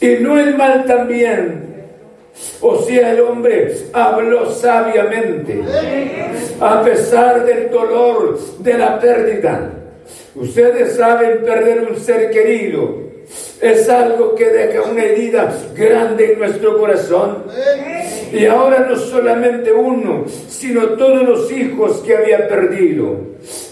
y 0.00 0.22
no 0.22 0.38
el 0.38 0.56
mal 0.56 0.84
también 0.84 1.69
o 2.60 2.82
sea, 2.82 3.12
el 3.12 3.20
hombre 3.20 3.74
habló 3.92 4.50
sabiamente, 4.50 5.60
a 6.60 6.82
pesar 6.82 7.44
del 7.44 7.70
dolor 7.70 8.38
de 8.58 8.74
la 8.74 8.98
pérdida. 8.98 9.70
Ustedes 10.34 10.96
saben 10.96 11.42
perder 11.44 11.88
un 11.90 11.98
ser 11.98 12.30
querido. 12.30 13.10
Es 13.60 13.88
algo 13.88 14.34
que 14.34 14.48
deja 14.48 14.82
una 14.90 15.04
herida 15.04 15.52
grande 15.74 16.32
en 16.32 16.38
nuestro 16.38 16.78
corazón. 16.78 17.44
Y 18.32 18.46
ahora 18.46 18.86
no 18.88 18.96
solamente 18.96 19.72
uno, 19.72 20.24
sino 20.48 20.90
todos 20.90 21.22
los 21.22 21.52
hijos 21.52 21.98
que 21.98 22.16
había 22.16 22.48
perdido. 22.48 23.16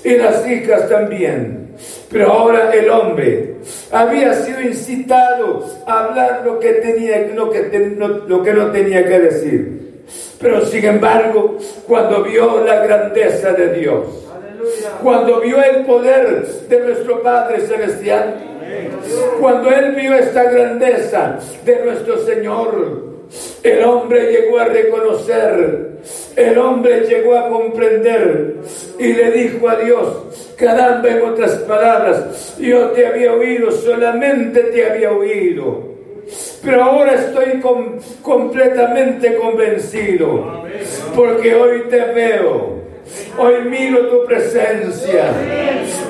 Y 0.04 0.16
las 0.16 0.46
hijas 0.48 0.88
también. 0.88 1.68
Pero 2.10 2.32
ahora 2.32 2.72
el 2.72 2.88
hombre 2.88 3.56
había 3.92 4.32
sido 4.34 4.62
incitado 4.62 5.66
a 5.86 6.04
hablar 6.04 6.42
lo 6.44 6.58
que, 6.58 6.74
tenía, 6.74 7.28
lo 7.34 7.50
que, 7.50 7.94
no, 7.96 8.08
lo 8.08 8.42
que 8.42 8.54
no 8.54 8.70
tenía 8.70 9.06
que 9.06 9.18
decir. 9.20 10.02
Pero 10.40 10.64
sin 10.64 10.84
embargo, 10.84 11.58
cuando 11.86 12.22
vio 12.22 12.64
la 12.64 12.76
grandeza 12.76 13.52
de 13.52 13.74
Dios, 13.74 14.06
cuando 15.02 15.40
vio 15.40 15.62
el 15.62 15.84
poder 15.84 16.46
de 16.46 16.80
nuestro 16.80 17.22
Padre 17.22 17.60
Celestial, 17.60 18.36
cuando 19.40 19.70
él 19.70 19.94
vio 19.94 20.14
esta 20.14 20.44
grandeza 20.44 21.38
de 21.64 21.84
nuestro 21.84 22.18
Señor, 22.24 23.17
el 23.62 23.84
hombre 23.84 24.32
llegó 24.32 24.58
a 24.58 24.64
reconocer, 24.64 25.88
el 26.36 26.58
hombre 26.58 27.00
llegó 27.00 27.36
a 27.36 27.48
comprender 27.48 28.56
y 28.98 29.12
le 29.12 29.30
dijo 29.30 29.68
a 29.68 29.76
Dios, 29.76 30.52
caramba, 30.56 31.08
en 31.08 31.22
otras 31.22 31.52
palabras, 31.60 32.56
yo 32.58 32.88
te 32.88 33.06
había 33.06 33.32
oído, 33.32 33.70
solamente 33.70 34.60
te 34.64 34.90
había 34.90 35.12
oído. 35.12 35.88
Pero 36.62 36.84
ahora 36.84 37.14
estoy 37.14 37.60
completamente 38.22 39.34
convencido, 39.36 40.64
porque 41.14 41.54
hoy 41.54 41.84
te 41.88 42.00
veo, 42.12 42.77
hoy 43.38 43.64
miro 43.68 44.06
tu 44.08 44.24
presencia, 44.24 45.32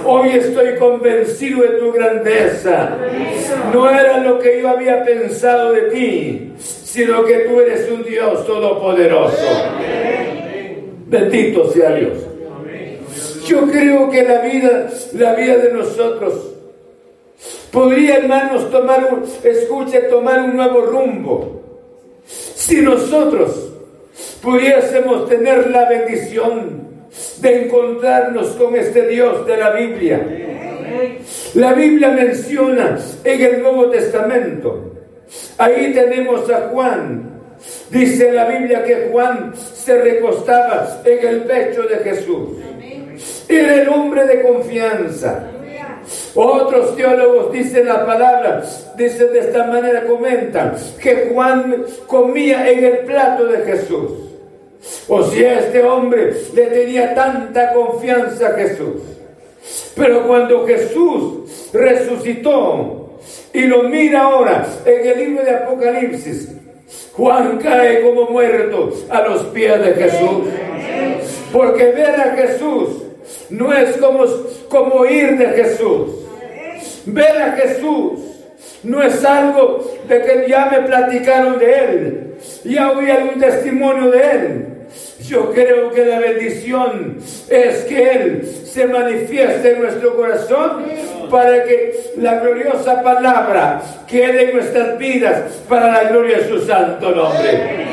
hoy 0.05 0.31
estoy 0.31 0.77
convencido 0.77 1.63
de 1.63 1.69
tu 1.79 1.93
grandeza. 1.93 2.97
No 3.73 3.91
era 3.91 4.19
lo 4.19 4.39
que 4.39 4.61
yo 4.61 4.69
había 4.69 5.05
pensado 5.05 5.73
de 5.73 5.83
ti, 5.83 6.53
sino 6.59 7.25
que 7.25 7.41
tú 7.41 7.61
eres 7.61 7.91
un 7.91 8.03
Dios 8.05 8.47
todopoderoso. 8.47 9.37
Bendito 11.07 11.71
sea 11.71 11.95
Dios. 11.95 12.19
Yo 13.47 13.63
creo 13.71 14.11
que 14.11 14.23
la 14.23 14.41
vida, 14.43 14.91
la 15.15 15.35
vida 15.35 15.57
de 15.57 15.73
nosotros 15.73 16.55
podría, 17.73 18.19
hermanos, 18.19 18.71
tomar 18.71 19.09
un, 19.13 19.25
escuche, 19.43 20.01
tomar 20.03 20.41
un 20.41 20.57
nuevo 20.57 20.83
rumbo. 20.83 21.63
Si 22.27 22.83
nosotros 22.83 23.73
pudiésemos 24.43 25.29
tener 25.29 25.71
la 25.71 25.89
bendición 25.89 26.89
de 27.41 27.65
encontrarnos 27.65 28.49
con 28.51 28.75
este 28.77 29.07
Dios 29.09 29.47
de 29.47 29.57
la 29.57 29.71
Biblia. 29.71 30.27
La 31.55 31.73
Biblia 31.73 32.11
menciona 32.11 32.99
en 33.25 33.41
el 33.41 33.63
Nuevo 33.63 33.91
Testamento 33.91 34.89
Ahí 35.59 35.93
tenemos 35.93 36.49
a 36.51 36.69
Juan. 36.71 37.39
Dice 37.91 38.33
la 38.33 38.47
Biblia 38.47 38.85
que 38.85 39.09
Juan 39.11 39.53
se 39.57 40.01
recostaba 40.01 41.01
en 41.05 41.27
el 41.27 41.41
pecho 41.43 41.83
de 41.83 41.97
Jesús. 41.97 42.51
Era 43.49 43.83
el 43.83 43.89
hombre 43.89 44.27
de 44.27 44.43
confianza. 44.43 45.45
Otros 46.35 46.97
teólogos 46.97 47.53
dicen 47.53 47.87
la 47.87 48.07
palabra, 48.07 48.63
dicen 48.97 49.33
de 49.33 49.41
esta 49.41 49.65
manera, 49.65 50.05
comentan 50.05 50.75
que 51.03 51.31
Juan 51.33 51.85
comía 52.07 52.71
en 52.71 52.85
el 52.85 52.99
plato 52.99 53.47
de 53.47 53.59
Jesús. 53.59 54.28
O 55.09 55.23
si 55.25 55.45
este 55.45 55.83
hombre 55.83 56.33
le 56.55 56.67
tenía 56.67 57.15
tanta 57.15 57.73
confianza 57.73 58.49
a 58.49 58.53
Jesús. 58.53 59.03
Pero 59.95 60.27
cuando 60.27 60.67
Jesús 60.67 61.71
resucitó 61.73 63.19
y 63.53 63.63
lo 63.63 63.85
mira 63.85 64.23
ahora 64.23 64.67
en 64.85 65.07
el 65.07 65.19
libro 65.19 65.45
de 65.45 65.51
Apocalipsis, 65.51 66.49
Juan 67.13 67.59
cae 67.59 68.03
como 68.03 68.31
muerto 68.31 68.93
a 69.11 69.23
los 69.23 69.43
pies 69.47 69.81
de 69.81 69.95
Jesús. 69.95 70.49
Porque 71.53 71.87
ver 71.87 72.15
a 72.21 72.37
Jesús 72.37 73.03
no 73.51 73.73
es 73.73 73.97
como, 73.97 74.25
como 74.69 75.05
ir 75.05 75.37
de 75.37 75.47
Jesús. 75.47 76.11
Ver 77.07 77.43
a 77.43 77.53
Jesús 77.53 78.21
no 78.83 79.03
es 79.03 79.25
algo 79.25 79.85
de 80.07 80.23
que 80.23 80.47
ya 80.49 80.67
me 80.67 80.83
platicaron 80.83 81.59
de 81.59 81.79
Él. 81.79 82.35
Ya 82.65 82.93
oí 82.93 83.11
algún 83.11 83.41
testimonio 83.41 84.11
de 84.11 84.31
Él. 84.31 84.68
Yo 85.27 85.53
creo 85.53 85.91
que 85.91 86.05
la 86.05 86.21
bendición 86.21 87.17
es 87.51 87.85
que 87.85 88.13
Él 88.13 88.47
se 88.47 88.87
manifieste 88.87 89.73
en 89.73 89.83
nuestro 89.83 90.17
corazón 90.17 90.85
para 91.29 91.65
que 91.65 91.95
la 92.19 92.39
gloriosa 92.39 93.03
palabra 93.03 93.83
quede 94.07 94.51
en 94.51 94.57
nuestras 94.57 94.97
vidas 94.97 95.63
para 95.69 95.91
la 95.91 96.11
gloria 96.11 96.39
de 96.39 96.49
su 96.49 96.61
santo 96.65 97.11
nombre. 97.11 97.89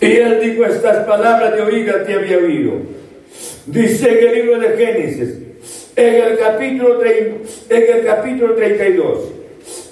Y 0.00 0.06
Él 0.16 0.40
dijo 0.42 0.64
estas 0.64 1.06
palabras 1.06 1.54
de 1.54 1.62
oída 1.62 2.04
te 2.04 2.14
había 2.14 2.38
oído. 2.38 2.72
Dice 3.66 4.10
en 4.10 4.28
el 4.28 4.34
libro 4.34 4.58
de 4.58 4.76
Génesis, 4.76 5.38
en 5.96 6.14
el 6.14 6.38
capítulo, 6.38 7.02
en 7.04 7.42
el 7.68 8.04
capítulo 8.04 8.54
32, 8.54 9.18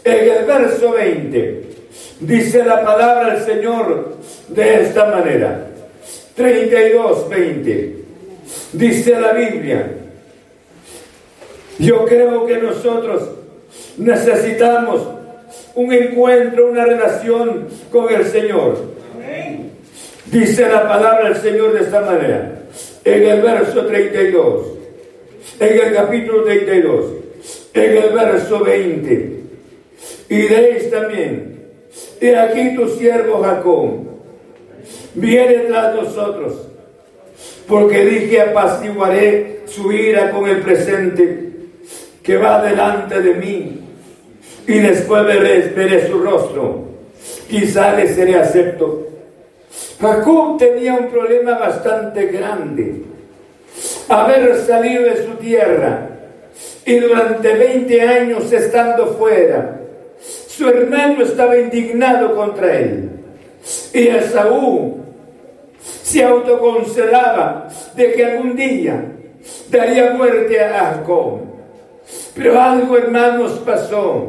en 0.05 0.31
el 0.31 0.45
verso 0.45 0.93
20, 0.93 1.74
dice 2.21 2.65
la 2.65 2.85
palabra 2.85 3.35
del 3.35 3.45
Señor 3.45 4.17
de 4.49 4.83
esta 4.83 5.07
manera. 5.07 5.67
32, 6.37 7.29
20. 7.29 7.97
Dice 8.73 9.21
la 9.21 9.33
Biblia, 9.33 9.87
yo 11.79 12.05
creo 12.05 12.47
que 12.47 12.59
nosotros 12.59 13.31
necesitamos 13.97 15.03
un 15.75 15.93
encuentro, 15.93 16.71
una 16.71 16.85
relación 16.85 17.69
con 17.91 18.13
el 18.13 18.25
Señor. 18.27 18.95
Dice 20.27 20.69
la 20.69 20.89
palabra 20.89 21.29
del 21.29 21.37
Señor 21.37 21.75
de 21.75 21.81
esta 21.81 22.01
manera, 22.01 22.63
en 23.05 23.23
el 23.23 23.43
verso 23.43 23.87
32, 23.87 24.67
en 25.61 25.79
el 25.79 25.95
capítulo 25.95 26.43
32, 26.45 27.05
en 27.75 27.97
el 27.97 28.13
verso 28.13 28.61
20. 28.61 29.13
Y 30.31 30.37
diréis 30.37 30.91
también, 30.91 31.54
he 32.21 32.37
aquí 32.37 32.75
tu 32.75 32.89
siervo 32.89 33.43
Jacob, 33.43 33.91
viene 35.15 35.59
tras 35.69 35.95
nosotros, 35.95 36.69
porque 37.67 38.05
dije 38.05 38.41
apaciguaré 38.41 39.63
su 39.67 39.93
ira 39.93 40.31
con 40.31 40.49
el 40.49 40.61
presente 40.61 41.51
que 42.23 42.37
va 42.37 42.63
delante 42.63 43.21
de 43.21 43.35
mí, 43.35 43.81
y 44.67 44.79
después 44.79 45.25
veré, 45.25 45.73
veré 45.77 46.09
su 46.09 46.19
rostro, 46.19 46.85
quizá 47.49 47.95
le 47.95 48.13
seré 48.15 48.37
acepto. 48.37 49.09
Jacob 50.01 50.59
tenía 50.59 50.95
un 50.95 51.09
problema 51.09 51.59
bastante 51.59 52.27
grande. 52.27 53.03
Haber 54.09 54.57
salido 54.59 55.03
de 55.03 55.25
su 55.25 55.33
tierra 55.35 56.09
y 56.85 56.99
durante 56.99 57.55
20 57.55 58.01
años 58.03 58.53
estando 58.53 59.07
fuera, 59.19 59.81
su 60.57 60.69
hermano 60.69 61.23
estaba 61.23 61.59
indignado 61.59 62.35
contra 62.37 62.79
él. 62.79 63.11
Y 63.93 64.09
Esaú 64.09 64.99
se 65.81 66.23
autoconsolaba 66.23 67.69
de 67.97 68.13
que 68.13 68.25
algún 68.25 68.55
día 68.55 69.05
daría 69.71 70.13
muerte 70.13 70.61
a 70.61 70.95
Jacob. 70.95 71.41
Pero 72.35 72.61
algo, 72.61 72.97
hermanos, 72.97 73.61
pasó. 73.65 74.29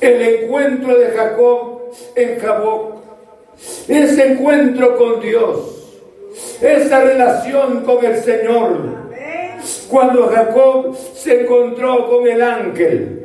El 0.00 0.22
encuentro 0.22 0.98
de 0.98 1.10
Jacob 1.10 1.80
en 2.14 2.38
Jaboc 2.38 2.92
ese 3.88 4.32
encuentro 4.32 4.96
con 4.96 5.20
Dios, 5.20 6.00
esa 6.60 7.00
relación 7.00 7.82
con 7.84 8.04
el 8.04 8.16
Señor. 8.16 9.02
Cuando 9.88 10.28
Jacob 10.28 10.96
se 11.14 11.42
encontró 11.42 12.08
con 12.08 12.26
el 12.26 12.42
ángel 12.42 13.21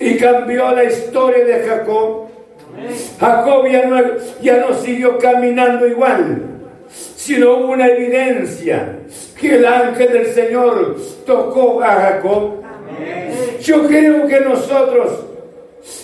y 0.00 0.16
cambió 0.16 0.72
la 0.72 0.84
historia 0.84 1.44
de 1.44 1.62
Jacob, 1.64 2.28
Jacob 3.20 3.66
ya 3.70 3.86
no, 3.86 4.00
ya 4.40 4.56
no 4.58 4.74
siguió 4.74 5.18
caminando 5.18 5.86
igual, 5.86 6.42
sino 6.88 7.56
hubo 7.56 7.72
una 7.72 7.86
evidencia 7.88 8.98
que 9.40 9.56
el 9.56 9.66
ángel 9.66 10.12
del 10.12 10.26
Señor 10.26 10.96
tocó 11.26 11.82
a 11.82 11.92
Jacob. 11.92 12.62
Yo 13.60 13.86
creo 13.86 14.26
que 14.26 14.40
nosotros 14.40 15.26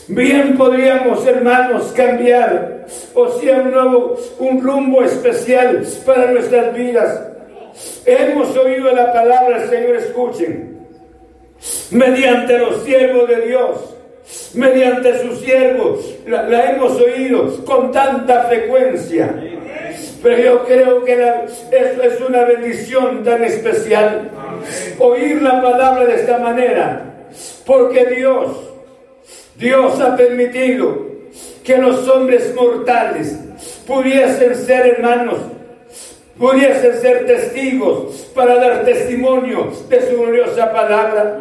Bien 0.08 0.56
podríamos, 0.56 1.24
hermanos, 1.26 1.92
cambiar, 1.94 2.86
o 3.14 3.28
sea, 3.38 3.58
un 3.58 3.70
nuevo, 3.70 4.16
un 4.38 4.62
rumbo 4.62 5.02
especial 5.04 5.86
para 6.04 6.32
nuestras 6.32 6.74
vidas. 6.74 7.22
Hemos 8.04 8.56
oído 8.56 8.90
la 8.92 9.12
palabra, 9.12 9.68
Señor, 9.68 9.96
escuchen, 9.96 10.77
mediante 11.90 12.58
los 12.58 12.84
siervos 12.84 13.28
de 13.28 13.46
Dios, 13.46 13.94
mediante 14.54 15.22
sus 15.22 15.40
siervos, 15.40 16.14
la, 16.26 16.70
hemos 16.70 17.00
oído 17.00 17.64
con 17.64 17.92
tanta 17.92 18.44
frecuencia. 18.44 19.34
Pero 20.22 20.42
yo 20.42 20.64
creo 20.64 21.04
que 21.04 21.14
eso 21.14 22.02
es 22.02 22.20
una 22.20 22.44
bendición 22.44 23.22
tan 23.22 23.44
especial, 23.44 24.30
oír 24.98 25.40
la 25.42 25.62
palabra 25.62 26.06
de 26.06 26.14
esta 26.16 26.38
manera, 26.38 27.26
porque 27.64 28.04
Dios 28.06 28.68
Dios 29.58 30.00
ha 30.00 30.16
permitido 30.16 31.08
que 31.64 31.76
los 31.78 32.08
hombres 32.08 32.54
mortales 32.54 33.36
pudiesen 33.86 34.54
ser 34.54 34.86
hermanos, 34.86 35.38
pudiesen 36.38 37.00
ser 37.00 37.26
testigos 37.26 38.28
para 38.34 38.54
dar 38.56 38.84
testimonio 38.84 39.72
de 39.88 40.08
su 40.08 40.16
gloriosa 40.16 40.72
palabra. 40.72 41.40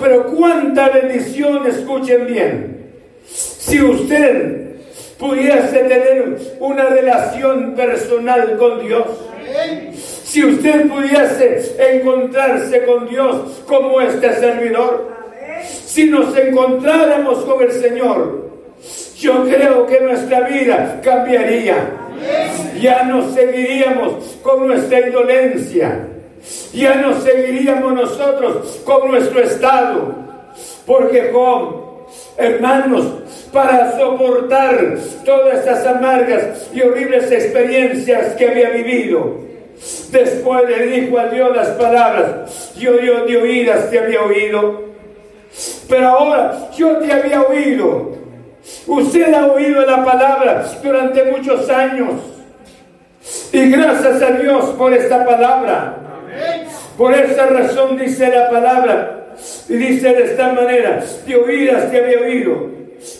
Pero 0.00 0.26
cuánta 0.26 0.90
bendición, 0.90 1.66
escuchen 1.66 2.26
bien, 2.26 2.90
si 3.24 3.82
usted 3.82 4.76
pudiese 5.18 5.78
tener 5.78 6.36
una 6.60 6.84
relación 6.84 7.74
personal 7.74 8.56
con 8.58 8.86
Dios, 8.86 9.06
si 10.24 10.44
usted 10.44 10.86
pudiese 10.88 11.76
encontrarse 11.78 12.84
con 12.84 13.08
Dios 13.08 13.62
como 13.66 14.00
este 14.00 14.34
servidor, 14.34 15.16
si 15.64 16.10
nos 16.10 16.36
encontráramos 16.36 17.44
con 17.44 17.62
el 17.62 17.72
Señor, 17.72 18.50
yo 19.18 19.44
creo 19.44 19.86
que 19.86 20.00
nuestra 20.00 20.40
vida 20.40 21.00
cambiaría. 21.02 21.76
Ya 22.80 23.04
no 23.04 23.30
seguiríamos 23.32 24.38
con 24.42 24.66
nuestra 24.66 25.06
indolencia. 25.06 26.08
Ya 26.72 26.94
no 26.96 27.20
seguiríamos 27.20 27.94
nosotros 27.94 28.80
con 28.84 29.10
nuestro 29.10 29.40
estado. 29.40 30.14
Porque 30.86 31.30
con 31.30 31.86
hermanos, 32.36 33.04
para 33.52 33.98
soportar 33.98 34.96
todas 35.24 35.58
estas 35.58 35.86
amargas 35.86 36.68
y 36.72 36.82
horribles 36.82 37.30
experiencias 37.32 38.34
que 38.34 38.48
había 38.48 38.70
vivido, 38.70 39.38
después 40.10 40.68
le 40.68 40.86
dijo 40.86 41.18
a 41.18 41.26
Dios 41.26 41.54
las 41.56 41.68
palabras, 41.70 42.74
yo, 42.78 43.00
yo 43.00 43.26
de 43.26 43.36
oídas 43.36 43.90
te 43.90 43.98
había 43.98 44.22
oído 44.22 44.86
pero 45.88 46.08
ahora 46.08 46.70
yo 46.76 46.96
te 46.98 47.12
había 47.12 47.42
oído. 47.42 48.12
Usted 48.86 49.32
ha 49.32 49.46
oído 49.46 49.82
la 49.86 50.04
palabra 50.04 50.66
durante 50.82 51.24
muchos 51.24 51.68
años. 51.70 52.14
Y 53.56 53.70
gracias 53.70 54.20
a 54.20 54.32
Dios 54.32 54.66
por 54.76 54.92
esta 54.92 55.24
palabra. 55.24 55.96
Por 56.98 57.14
esa 57.14 57.46
razón 57.46 57.96
dice 57.96 58.28
la 58.28 58.50
palabra. 58.50 59.28
Y 59.66 59.76
dice 59.78 60.12
de 60.12 60.24
esta 60.24 60.52
manera, 60.52 61.02
te 61.24 61.36
oídas 61.36 61.90
te 61.90 62.04
había 62.04 62.20
oído, 62.20 62.70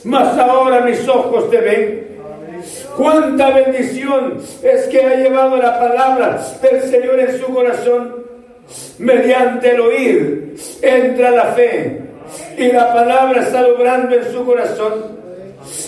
mas 0.05 0.37
ahora 0.39 0.83
mis 0.83 1.09
ojos 1.09 1.51
te 1.51 1.59
ven. 1.59 2.09
Cuánta 2.99 3.49
bendición 3.49 4.37
es 4.63 4.83
que 4.89 5.07
ha 5.07 5.15
llevado 5.15 5.57
la 5.57 5.81
palabra 5.81 6.39
del 6.61 6.83
Señor 6.83 7.19
en 7.19 7.39
su 7.39 7.47
corazón. 7.47 8.17
Mediante 8.99 9.71
el 9.71 9.81
oír 9.81 10.55
entra 10.83 11.31
la 11.31 11.45
fe 11.55 12.03
y 12.59 12.73
la 12.73 12.93
palabra 12.93 13.41
está 13.41 13.67
obrando 13.67 14.15
en 14.15 14.31
su 14.31 14.45
corazón. 14.45 15.17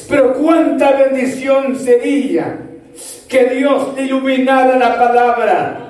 Pero 0.08 0.32
cuánta 0.32 0.92
bendición 0.92 1.78
sería 1.78 2.67
que 3.28 3.44
Dios 3.44 3.88
iluminara 3.98 4.76
la 4.76 4.98
palabra, 4.98 5.80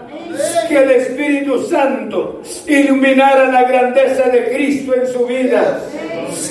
que 0.69 0.77
el 0.77 0.91
Espíritu 0.91 1.63
Santo 1.63 2.43
iluminara 2.67 3.47
la 3.47 3.63
grandeza 3.63 4.29
de 4.29 4.49
Cristo 4.49 4.95
en 4.95 5.07
su 5.07 5.25
vida, 5.27 5.81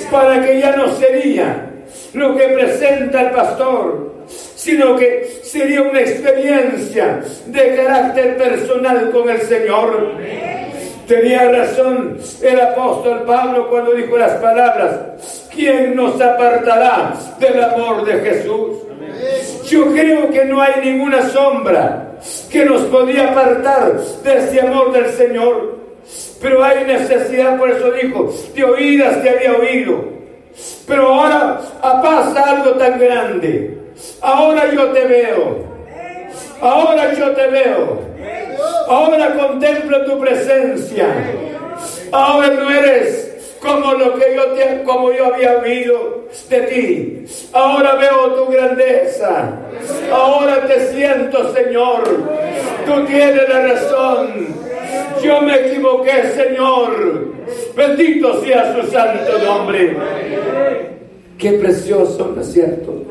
para 0.10 0.42
que 0.44 0.60
ya 0.60 0.76
no 0.76 0.88
sería 0.96 1.66
lo 2.14 2.36
que 2.36 2.48
presenta 2.48 3.22
el 3.22 3.32
pastor, 3.32 4.16
sino 4.56 4.96
que 4.96 5.40
sería 5.44 5.82
una 5.82 6.00
experiencia 6.00 7.22
de 7.46 7.76
carácter 7.76 8.38
personal 8.38 9.12
con 9.12 9.30
el 9.30 9.42
Señor. 9.42 10.14
Tenía 11.08 11.50
razón 11.52 12.18
el 12.42 12.60
apóstol 12.60 13.24
Pablo 13.26 13.70
cuando 13.70 13.94
dijo 13.94 14.18
las 14.18 14.34
palabras, 14.42 15.48
¿quién 15.54 15.96
nos 15.96 16.20
apartará 16.20 17.14
del 17.40 17.64
amor 17.64 18.04
de 18.04 18.20
Jesús? 18.20 18.87
Yo 19.70 19.92
creo 19.92 20.30
que 20.30 20.46
no 20.46 20.62
hay 20.62 20.82
ninguna 20.84 21.30
sombra 21.30 22.12
que 22.50 22.66
nos 22.66 22.84
podía 22.84 23.32
apartar 23.32 24.00
de 24.24 24.38
ese 24.38 24.62
amor 24.62 24.94
del 24.94 25.10
Señor. 25.12 25.78
Pero 26.42 26.64
hay 26.64 26.86
necesidad, 26.86 27.58
por 27.58 27.70
eso 27.70 27.92
dijo, 27.92 28.34
de 28.56 28.64
oídas 28.64 29.22
te 29.22 29.30
había 29.30 29.54
oído. 29.54 30.06
Pero 30.88 31.14
ahora 31.14 31.60
pasa 31.82 32.52
algo 32.52 32.72
tan 32.72 33.00
grande. 33.00 33.78
Ahora 34.22 34.72
yo 34.72 34.88
te 34.92 35.06
veo. 35.06 35.66
Ahora 36.62 37.14
yo 37.14 37.32
te 37.32 37.48
veo. 37.48 38.02
Ahora 38.88 39.34
contemplo 39.36 40.06
tu 40.06 40.20
presencia. 40.20 41.08
Ahora 42.12 42.48
no 42.48 42.70
eres 42.70 43.37
como 43.68 43.94
lo 43.94 44.14
que 44.16 44.36
yo 44.36 44.46
te, 44.54 44.84
como 44.84 45.12
yo 45.12 45.34
había 45.34 45.58
oído 45.58 46.28
de 46.50 46.60
ti. 46.62 47.26
Ahora 47.54 47.96
veo 47.96 48.34
tu 48.34 48.52
grandeza. 48.52 49.60
Ahora 50.12 50.66
te 50.66 50.94
siento, 50.94 51.54
Señor. 51.54 52.04
Tú 52.86 53.06
tienes 53.06 53.50
la 53.50 53.68
razón. 53.68 54.48
Yo 55.22 55.42
me 55.42 55.56
equivoqué, 55.56 56.30
Señor. 56.36 57.36
Bendito 57.76 58.42
sea 58.42 58.74
su 58.74 58.88
santo 58.90 59.38
nombre. 59.40 59.98
Qué 61.38 61.54
precioso, 61.54 62.32
¿no 62.34 62.42
es 62.42 62.52
cierto? 62.52 63.04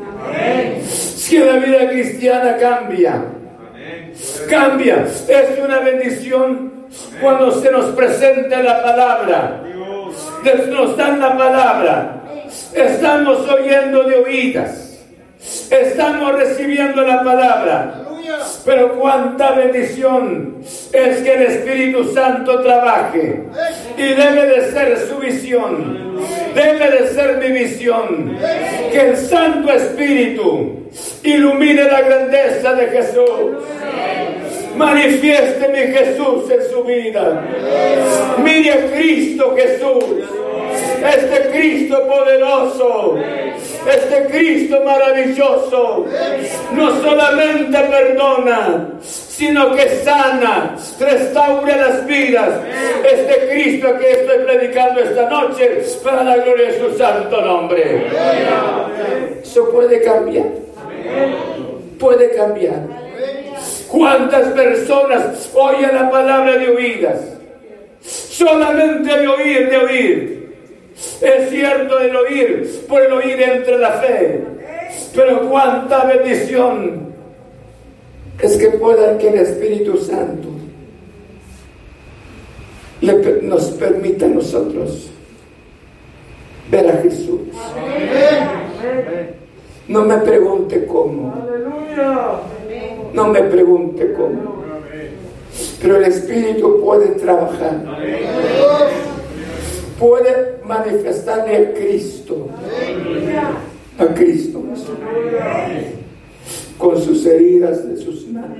Si 0.87 1.37
la 1.37 1.57
vida 1.57 1.89
cristiana 1.89 2.57
cambia, 2.57 3.23
cambia. 4.49 5.05
Es 5.27 5.59
una 5.63 5.79
bendición 5.79 6.87
cuando 7.21 7.51
se 7.51 7.71
nos 7.71 7.85
presenta 7.87 8.61
la 8.61 8.81
palabra 8.81 9.63
dan 10.97 11.19
la 11.19 11.37
palabra. 11.37 12.23
Estamos 12.73 13.49
oyendo 13.49 14.03
de 14.03 14.15
oídas. 14.15 14.99
Estamos 15.69 16.33
recibiendo 16.33 17.01
la 17.03 17.23
palabra. 17.23 18.03
Pero 18.65 18.99
cuánta 18.99 19.51
bendición 19.51 20.57
es 20.91 21.17
que 21.19 21.33
el 21.33 21.43
Espíritu 21.43 22.13
Santo 22.13 22.61
trabaje. 22.61 23.43
Y 23.97 24.01
debe 24.01 24.45
de 24.45 24.71
ser 24.71 24.97
su 25.07 25.17
visión. 25.17 26.17
Debe 26.53 26.91
de 26.91 27.07
ser 27.09 27.37
mi 27.37 27.59
visión. 27.59 28.37
Que 28.91 29.09
el 29.09 29.17
Santo 29.17 29.71
Espíritu 29.71 30.89
ilumine 31.23 31.83
la 31.83 32.01
grandeza 32.01 32.73
de 32.73 32.87
Jesús. 32.87 33.63
Manifieste 34.77 35.67
mi 35.69 35.93
Jesús 35.93 36.49
en 36.51 36.71
su 36.71 36.83
vida. 36.83 37.43
Mire 38.43 38.71
a 38.71 38.91
Cristo 38.91 39.55
Jesús. 39.55 40.05
Este 41.03 41.49
Cristo 41.51 42.07
poderoso. 42.07 43.17
Este 43.89 44.27
Cristo 44.27 44.81
maravilloso. 44.83 46.05
No 46.73 47.01
solamente 47.01 47.77
perdona, 47.77 48.89
sino 49.01 49.73
que 49.75 49.89
sana, 50.03 50.75
restaura 50.99 51.75
las 51.75 52.05
vidas. 52.05 52.49
Este 53.03 53.49
Cristo 53.49 53.97
que 53.97 54.11
estoy 54.11 54.39
predicando 54.39 54.99
esta 55.01 55.29
noche 55.29 55.83
para 56.03 56.23
la 56.23 56.37
gloria 56.37 56.71
de 56.71 56.79
su 56.79 56.97
santo 56.97 57.41
nombre. 57.41 58.07
Eso 59.41 59.69
puede 59.71 60.01
cambiar. 60.01 60.45
Puede 61.99 62.35
cambiar. 62.35 63.06
¿Cuántas 63.89 64.47
personas 64.49 65.49
oyen 65.53 65.93
la 65.93 66.09
palabra 66.09 66.57
de 66.57 66.69
oídas? 66.69 67.19
Solamente 68.01 69.17
de 69.17 69.27
oír, 69.27 69.69
de 69.69 69.77
oír. 69.77 70.37
Es 71.21 71.49
cierto 71.49 71.99
el 71.99 72.15
oír, 72.15 72.85
por 72.87 73.01
el 73.01 73.13
oír 73.13 73.41
entre 73.41 73.77
la 73.77 73.91
fe. 73.93 74.43
Pero 75.15 75.49
cuánta 75.49 76.05
bendición 76.05 77.13
es 78.41 78.57
que 78.57 78.69
pueda 78.71 79.17
que 79.17 79.29
el 79.29 79.39
Espíritu 79.39 79.97
Santo 79.97 80.47
nos 83.41 83.65
permita 83.71 84.25
a 84.25 84.29
nosotros 84.29 85.09
ver 86.69 86.89
a 86.89 86.97
Jesús. 86.97 87.41
No 89.87 90.03
me 90.03 90.17
pregunte 90.17 90.85
cómo. 90.85 91.33
No 93.13 93.27
me 93.27 93.41
pregunte 93.43 94.13
cómo. 94.13 94.57
Pero 95.81 95.97
el 95.97 96.03
Espíritu 96.05 96.81
puede 96.81 97.07
trabajar. 97.15 97.83
Puede 99.99 100.59
manifestarle 100.63 101.57
a 101.57 101.73
Cristo. 101.73 102.47
A 103.97 104.05
Cristo. 104.13 104.61
Con 106.77 107.01
sus 107.01 107.25
heridas 107.25 107.87
de 107.87 107.97
sus 107.97 108.27
manos. 108.27 108.57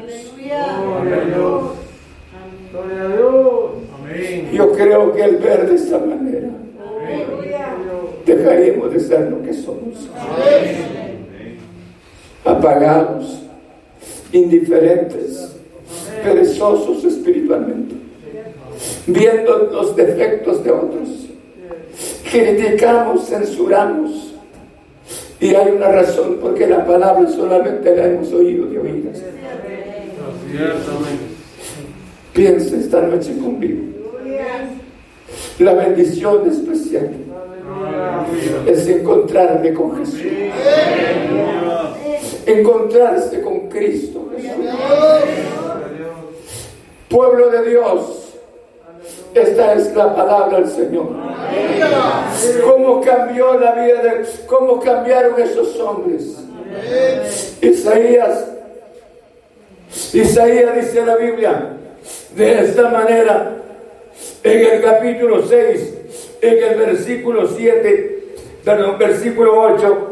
Yo 4.51 4.71
creo 4.71 5.13
que 5.13 5.23
al 5.23 5.35
ver 5.37 5.69
de 5.69 5.75
esta 5.75 5.99
manera 5.99 6.49
dejaremos 8.25 8.93
de 8.93 8.99
ser 8.99 9.31
lo 9.31 9.41
que 9.43 9.53
somos. 9.53 10.09
Apagados 12.43 13.46
indiferentes, 14.31 15.49
perezosos 16.23 17.03
espiritualmente, 17.03 17.95
viendo 19.05 19.57
los 19.71 19.95
defectos 19.95 20.63
de 20.63 20.71
otros. 20.71 21.09
Criticamos, 22.29 23.27
censuramos. 23.27 24.33
Y 25.39 25.53
hay 25.53 25.71
una 25.71 25.89
razón 25.89 26.39
porque 26.41 26.67
la 26.67 26.85
palabra 26.85 27.29
solamente 27.29 27.95
la 27.95 28.07
hemos 28.07 28.31
oído 28.33 28.65
de 28.67 28.79
oídas. 28.79 29.21
Piensa 32.33 32.75
esta 32.75 33.01
noche 33.01 33.37
conmigo. 33.37 33.83
La 35.59 35.73
bendición 35.73 36.49
especial 36.49 37.09
es 38.65 38.87
encontrarme 38.87 39.73
con 39.73 39.97
Jesús 39.97 40.21
encontrarse 42.47 43.41
con 43.41 43.56
Cristo 43.77 44.25
Pueblo 47.09 47.49
de 47.49 47.69
Dios, 47.69 48.33
esta 49.33 49.73
es 49.73 49.95
la 49.95 50.13
palabra 50.13 50.59
del 50.59 50.69
Señor. 50.69 51.07
¿Cómo 52.65 52.99
cambió 53.01 53.57
la 53.57 53.71
vida 53.75 54.03
de, 54.03 54.25
cómo 54.45 54.79
cambiaron 54.81 55.41
esos 55.41 55.79
hombres? 55.79 56.35
Isaías, 57.61 58.45
Isaías 60.13 60.75
dice 60.75 61.05
la 61.05 61.15
Biblia, 61.15 61.77
de 62.35 62.61
esta 62.61 62.89
manera, 62.89 63.55
en 64.43 64.73
el 64.73 64.81
capítulo 64.81 65.47
6, 65.47 65.93
en 66.41 66.63
el 66.63 66.75
versículo 66.77 67.47
7, 67.47 68.23
perdón, 68.65 68.97
versículo 68.97 69.61
8, 69.61 70.06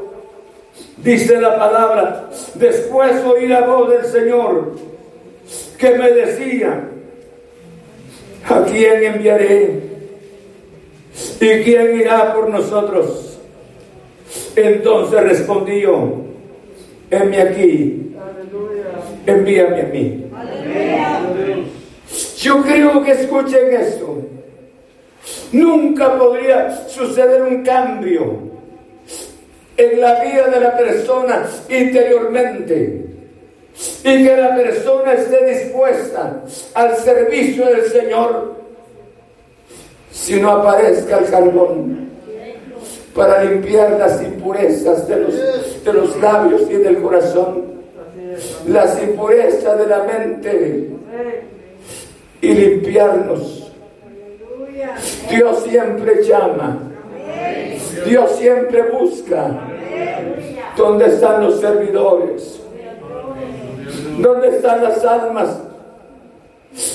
Dice 0.98 1.40
la 1.42 1.58
palabra, 1.58 2.30
después 2.56 3.24
oí 3.26 3.48
la 3.48 3.62
voz 3.62 3.90
del 3.92 4.06
Señor 4.06 4.72
que 5.78 5.92
me 5.92 6.10
decía, 6.10 6.90
¿a 8.48 8.64
quién 8.64 9.04
enviaré? 9.04 9.82
¿Y 11.42 11.64
quién 11.64 12.00
irá 12.00 12.34
por 12.34 12.50
nosotros? 12.50 13.38
Entonces 14.56 15.22
respondí 15.22 15.82
yo, 15.82 16.22
envíame 17.12 17.42
aquí, 17.42 18.16
envíame 19.26 19.82
a 19.82 19.86
mí. 19.86 20.26
Yo 22.38 22.62
creo 22.64 23.04
que 23.04 23.12
escuchen 23.12 23.74
esto. 23.74 24.22
Nunca 25.52 26.18
podría 26.18 26.88
suceder 26.88 27.42
un 27.42 27.64
cambio 27.64 28.55
en 29.78 30.02
la 30.02 30.24
vida 30.24 30.48
de 30.48 30.60
la 30.60 30.78
persona 30.78 31.46
interiormente 31.70 33.06
y 34.04 34.26
que 34.26 34.38
la 34.38 34.56
persona 34.56 35.14
esté 35.14 35.46
dispuesta 35.46 36.42
al 36.74 36.96
servicio 36.98 37.66
del 37.66 37.84
Señor 37.86 38.56
si 40.12 40.40
no 40.40 40.52
aparezca 40.52 41.18
el 41.18 41.30
carbón 41.30 42.10
para 43.14 43.44
limpiar 43.44 43.92
las 43.92 44.22
impurezas 44.22 45.08
de 45.08 45.18
los, 45.18 45.84
de 45.84 45.94
los 45.94 46.22
labios 46.22 46.64
y 46.70 46.76
del 46.76 47.02
corazón, 47.02 47.64
las 48.68 49.02
impurezas 49.02 49.78
de 49.78 49.88
la 49.88 50.04
mente 50.04 50.90
y 52.42 52.48
limpiarnos. 52.48 53.72
Dios 55.30 55.64
siempre 55.64 56.24
llama. 56.24 56.95
Dios 58.06 58.32
siempre 58.38 58.82
busca. 58.92 59.52
¿Dónde 60.76 61.06
están 61.06 61.44
los 61.44 61.60
servidores? 61.60 62.60
¿Dónde 64.20 64.50
están 64.50 64.84
las 64.84 65.04
almas 65.04 65.58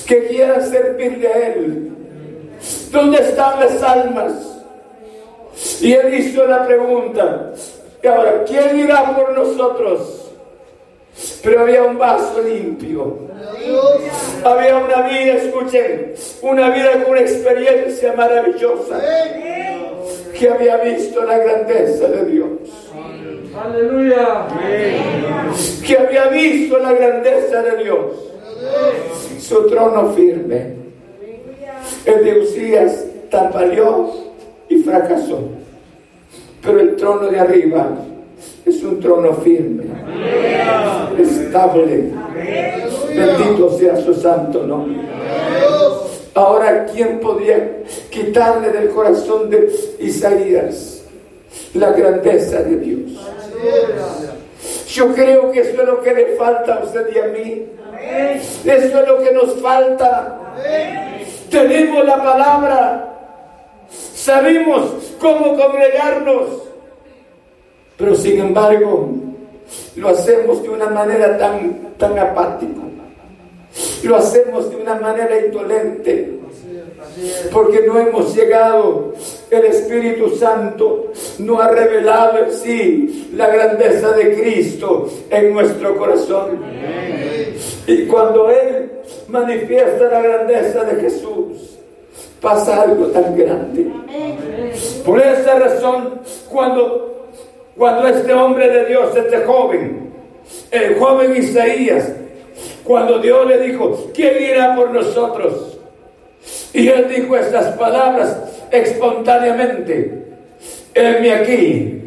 que 0.07 0.26
quieran 0.26 0.62
servirle 0.62 1.28
a 1.28 1.46
Él? 1.48 1.92
¿Dónde 2.90 3.18
están 3.18 3.61
las 3.61 3.82
almas? 3.82 4.32
Y 5.80 5.92
Él 5.92 6.14
hizo 6.14 6.46
la 6.46 6.66
pregunta, 6.66 7.53
y 8.03 8.07
ahora, 8.07 8.44
¿quién 8.46 8.78
irá 8.78 9.14
por 9.14 9.36
nosotros? 9.36 10.30
Pero 11.42 11.61
había 11.61 11.82
un 11.82 11.98
vaso 11.98 12.40
limpio. 12.40 13.18
Había 14.42 14.76
una 14.76 15.07
vida, 15.09 15.34
escuchen, 15.34 16.14
una 16.40 16.70
vida 16.70 16.92
con 17.03 17.12
una 17.12 17.20
experiencia 17.20 18.14
maravillosa 18.14 19.01
que 20.41 20.49
había 20.49 20.78
visto 20.78 21.22
la 21.22 21.36
grandeza 21.36 22.09
de 22.09 22.24
Dios. 22.24 22.49
Aleluya. 23.62 24.47
Que 25.86 25.99
había 25.99 26.28
visto 26.28 26.78
la 26.78 26.93
grandeza 26.95 27.62
de 27.62 27.84
Dios. 27.84 27.99
Su 29.38 29.66
trono 29.66 30.14
firme. 30.14 30.76
El 32.07 32.24
de 32.24 32.41
Usías 32.41 33.05
tambaleó 33.30 34.14
y 34.70 34.76
fracasó. 34.76 35.43
Pero 36.62 36.80
el 36.80 36.97
trono 36.97 37.28
de 37.28 37.38
arriba 37.38 37.91
es 38.64 38.82
un 38.82 38.99
trono 38.99 39.34
firme, 39.34 39.84
estable. 41.18 42.12
Bendito 43.14 43.78
sea 43.78 43.97
su 43.97 44.14
santo 44.14 44.66
nombre. 44.66 45.01
Ahora, 46.35 46.87
¿quién 46.87 47.20
podía 47.20 47.83
quitarle 48.11 48.70
del 48.70 48.91
corazón 48.91 49.51
de 49.51 49.68
Isaías 49.99 51.03
la 51.74 51.91
grandeza 51.91 52.62
de 52.62 52.76
Dios? 52.76 53.20
Yo 54.89 55.12
creo 55.14 55.51
que 55.51 55.61
eso 55.61 55.83
es 55.83 55.89
lo 55.89 56.01
que 56.01 56.14
le 56.14 56.37
falta 56.37 56.74
a 56.74 56.85
usted 56.85 57.09
y 57.14 57.18
a 57.18 57.24
mí. 57.26 57.66
Eso 58.64 59.01
es 59.01 59.09
lo 59.09 59.18
que 59.18 59.33
nos 59.33 59.61
falta. 59.61 60.39
Tenemos 61.51 62.05
la 62.05 62.22
palabra. 62.22 63.07
Sabemos 64.14 65.12
cómo 65.20 65.57
congregarnos. 65.57 66.62
Pero 67.97 68.14
sin 68.14 68.41
embargo, 68.41 69.11
lo 69.97 70.09
hacemos 70.09 70.62
de 70.62 70.68
una 70.68 70.87
manera 70.89 71.37
tan, 71.39 71.95
tan 71.99 72.18
apática. 72.18 72.81
Lo 74.03 74.16
hacemos 74.16 74.70
de 74.70 74.76
una 74.76 74.94
manera 74.96 75.38
indolente. 75.44 76.40
Porque 77.53 77.82
no 77.86 77.98
hemos 77.98 78.34
llegado, 78.34 79.12
el 79.51 79.64
Espíritu 79.64 80.36
Santo 80.36 81.12
no 81.38 81.61
ha 81.61 81.68
revelado 81.68 82.38
en 82.38 82.53
sí 82.53 83.30
la 83.34 83.48
grandeza 83.48 84.12
de 84.12 84.34
Cristo 84.34 85.09
en 85.28 85.53
nuestro 85.53 85.96
corazón. 85.96 86.61
Y 87.86 88.07
cuando 88.07 88.51
Él 88.51 88.90
manifiesta 89.28 90.05
la 90.05 90.20
grandeza 90.20 90.84
de 90.84 91.01
Jesús, 91.01 91.78
pasa 92.40 92.82
algo 92.82 93.07
tan 93.07 93.36
grande. 93.36 93.86
Por 95.05 95.20
esa 95.20 95.59
razón, 95.59 96.20
cuando, 96.48 97.28
cuando 97.76 98.09
este 98.09 98.32
hombre 98.32 98.68
de 98.68 98.84
Dios, 98.86 99.14
este 99.16 99.38
joven, 99.44 100.11
el 100.70 100.98
joven 100.98 101.36
Isaías, 101.36 102.12
cuando 102.91 103.20
Dios 103.20 103.47
le 103.47 103.61
dijo, 103.61 104.11
¿quién 104.12 104.43
irá 104.43 104.74
por 104.74 104.91
nosotros? 104.91 105.78
Y 106.72 106.88
él 106.88 107.07
dijo 107.09 107.36
estas 107.36 107.76
palabras 107.76 108.36
espontáneamente, 108.72 110.26
heme 110.93 111.32
aquí, 111.32 112.03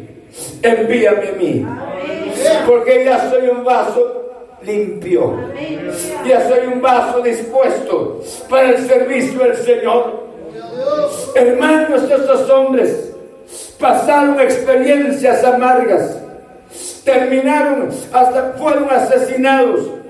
envíame 0.62 1.28
a 1.28 1.32
mí, 1.32 1.66
porque 2.66 3.02
ya 3.02 3.30
soy 3.30 3.48
un 3.48 3.64
vaso 3.64 4.30
limpio, 4.60 5.34
ya 6.28 6.46
soy 6.46 6.66
un 6.66 6.82
vaso 6.82 7.22
dispuesto 7.22 8.20
para 8.50 8.68
el 8.68 8.86
servicio 8.86 9.38
del 9.38 9.56
Señor. 9.56 10.24
Hermanos, 11.34 12.02
estos 12.02 12.50
hombres 12.50 13.10
pasaron 13.80 14.38
experiencias 14.38 15.42
amargas, 15.44 16.18
terminaron, 17.06 17.88
hasta 18.12 18.52
fueron 18.58 18.90
asesinados 18.90 20.03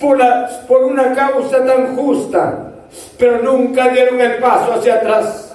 por, 0.00 0.82
una 0.82 1.14
causa 1.14 1.64
tan 1.64 1.94
justa, 1.94 2.72
pero 3.18 3.42
nunca 3.42 3.88
dieron 3.88 4.20
el 4.20 4.38
paso 4.38 4.72
hacia 4.72 4.94
atrás, 4.94 5.54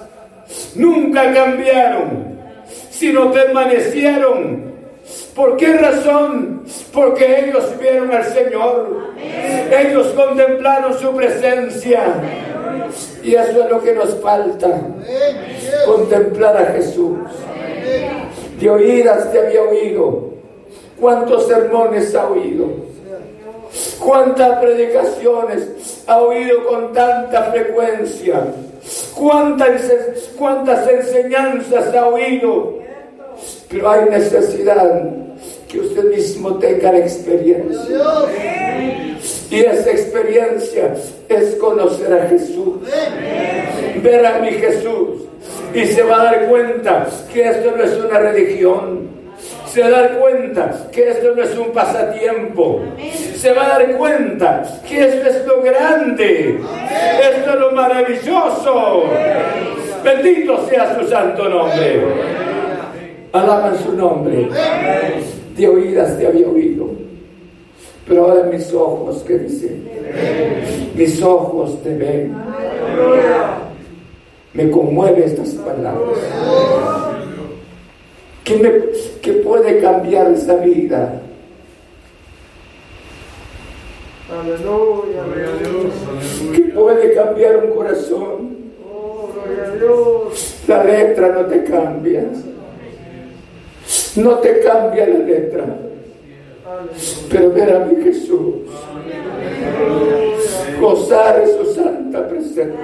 nunca 0.76 1.34
cambiaron, 1.34 2.38
sino 2.90 3.32
permanecieron. 3.32 4.64
¿Por 5.34 5.56
qué 5.56 5.76
razón? 5.76 6.62
Porque 6.92 7.44
ellos 7.44 7.74
vieron 7.78 8.12
al 8.12 8.24
Señor, 8.24 9.14
ellos 9.70 10.06
contemplaron 10.14 10.96
su 10.98 11.14
presencia. 11.14 12.14
Y 13.22 13.34
eso 13.34 13.64
es 13.64 13.70
lo 13.70 13.82
que 13.82 13.92
nos 13.92 14.14
falta, 14.20 14.80
contemplar 15.84 16.56
a 16.56 16.66
Jesús. 16.66 17.18
De 18.60 18.70
oídas 18.70 19.30
te 19.32 19.40
había 19.40 19.62
oído. 19.62 20.30
¿Cuántos 20.98 21.46
sermones 21.48 22.14
ha 22.14 22.28
oído? 22.28 22.95
¿Cuántas 23.98 24.58
predicaciones 24.58 26.04
ha 26.06 26.20
oído 26.20 26.64
con 26.66 26.92
tanta 26.92 27.50
frecuencia? 27.50 28.44
¿Cuántas, 29.14 29.90
cuántas 30.38 30.88
enseñanzas 30.88 31.94
ha 31.94 32.06
oído? 32.06 32.78
Pero 33.68 33.90
hay 33.90 34.08
necesidad 34.10 35.02
que 35.68 35.80
usted 35.80 36.04
mismo 36.04 36.54
tenga 36.58 36.92
la 36.92 36.98
experiencia. 36.98 37.98
Y 39.50 39.60
esa 39.60 39.90
experiencia 39.90 40.94
es 41.28 41.54
conocer 41.56 42.12
a 42.12 42.28
Jesús, 42.28 42.76
ver 44.02 44.26
a 44.26 44.38
mi 44.38 44.50
Jesús. 44.52 45.22
Y 45.74 45.86
se 45.86 46.02
va 46.02 46.20
a 46.20 46.24
dar 46.24 46.48
cuenta 46.48 47.06
que 47.32 47.48
esto 47.48 47.72
no 47.76 47.82
es 47.82 47.96
una 47.96 48.18
religión. 48.18 49.08
Se 49.76 49.82
va 49.82 49.88
a 49.88 49.90
dar 49.90 50.18
cuenta 50.18 50.88
que 50.90 51.10
esto 51.10 51.34
no 51.36 51.42
es 51.42 51.54
un 51.54 51.70
pasatiempo. 51.70 52.80
Se 53.36 53.52
va 53.52 53.66
a 53.66 53.68
dar 53.78 53.94
cuenta 53.98 54.62
que 54.88 55.06
esto 55.06 55.28
es 55.28 55.46
lo 55.46 55.60
grande. 55.60 56.58
Esto 57.20 57.50
es 57.50 57.60
lo 57.60 57.72
maravilloso. 57.72 59.02
Bendito 60.02 60.66
sea 60.66 60.98
su 60.98 61.06
santo 61.06 61.46
nombre. 61.46 62.06
Alaban 63.32 63.78
su 63.78 63.92
nombre. 63.92 64.48
De 65.54 65.68
oídas 65.68 66.16
te 66.18 66.26
había 66.26 66.48
oído. 66.48 66.88
Pero 68.08 68.24
ahora 68.24 68.44
mis 68.44 68.72
ojos, 68.72 69.22
¿qué 69.28 69.40
dice? 69.40 69.76
Mis 70.94 71.22
ojos 71.22 71.82
te 71.82 71.94
ven. 71.94 72.34
Me 74.54 74.70
conmueve 74.70 75.26
estas 75.26 75.50
palabras. 75.50 77.25
¿Qué, 78.46 78.56
me, 78.58 78.70
qué 79.22 79.32
puede 79.42 79.80
cambiar 79.80 80.30
esta 80.30 80.54
vida? 80.54 81.20
¿Qué 86.54 86.62
puede 86.72 87.14
cambiar 87.14 87.56
un 87.64 87.70
corazón? 87.72 88.56
La 90.68 90.84
letra 90.84 91.28
no 91.30 91.46
te 91.46 91.64
cambia. 91.64 92.24
No 94.14 94.38
te 94.38 94.60
cambia 94.60 95.08
la 95.08 95.18
letra. 95.18 95.64
Pero 97.28 97.50
ver 97.50 97.74
a 97.74 97.80
mi 97.80 98.00
Jesús. 98.00 98.54
Gozar 100.80 101.40
de 101.40 101.52
su 101.52 101.74
santa 101.74 102.28
presencia. 102.28 102.76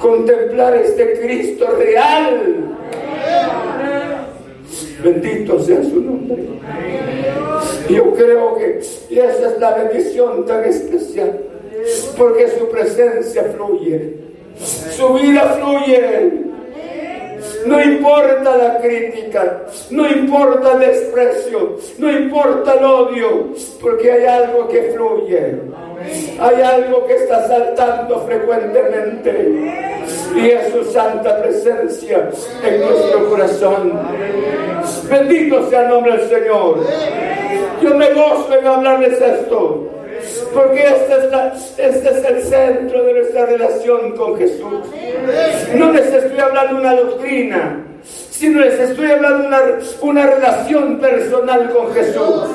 Contemplar 0.00 0.74
este 0.74 1.20
Cristo 1.20 1.66
real. 1.78 2.76
Bendito 5.02 5.60
sea 5.60 5.82
su 5.82 6.00
nombre. 6.00 6.44
Yo 7.88 8.12
creo 8.14 8.56
que 8.56 8.78
esa 8.78 9.48
es 9.48 9.60
la 9.60 9.74
bendición 9.74 10.44
tan 10.46 10.64
especial. 10.64 11.40
Porque 12.16 12.48
su 12.48 12.68
presencia 12.68 13.44
fluye. 13.44 14.16
Su 14.96 15.14
vida 15.14 15.58
fluye. 15.60 16.45
No 17.66 17.82
importa 17.82 18.56
la 18.56 18.78
crítica, 18.78 19.62
no 19.90 20.06
importa 20.06 20.72
el 20.74 20.78
desprecio, 20.78 21.76
no 21.98 22.10
importa 22.10 22.74
el 22.74 22.84
odio, 22.84 23.48
porque 23.80 24.12
hay 24.12 24.24
algo 24.24 24.68
que 24.68 24.92
fluye. 24.94 25.56
Hay 26.38 26.62
algo 26.62 27.06
que 27.06 27.16
está 27.16 27.48
saltando 27.48 28.20
frecuentemente 28.20 30.04
y 30.36 30.50
es 30.50 30.72
su 30.72 30.84
santa 30.92 31.42
presencia 31.42 32.30
en 32.62 32.80
nuestro 32.80 33.28
corazón. 33.30 33.92
Bendito 35.10 35.68
sea 35.68 35.82
el 35.82 35.88
nombre 35.88 36.18
del 36.18 36.28
Señor. 36.28 36.86
Yo 37.82 37.94
me 37.94 38.12
gozo 38.12 38.54
en 38.56 38.66
hablarles 38.66 39.20
esto 39.20 39.95
Porque 40.52 40.82
este 40.82 41.12
es, 41.12 41.30
la, 41.30 41.54
este 41.78 42.08
es 42.08 42.24
el 42.24 42.42
centro 42.42 43.04
de 43.04 43.12
nuestra 43.12 43.46
relación 43.46 44.16
con 44.16 44.36
Jesús. 44.36 44.80
No 45.74 45.92
les 45.92 46.06
estoy 46.06 46.38
hablando 46.38 46.76
una 46.76 46.94
doctrina, 46.94 47.84
sino 48.30 48.60
les 48.60 48.78
estoy 48.78 49.10
hablando 49.10 49.46
una, 49.46 49.60
una 50.02 50.26
relación 50.26 50.98
personal 50.98 51.70
con 51.70 51.92
Jesús. 51.94 52.48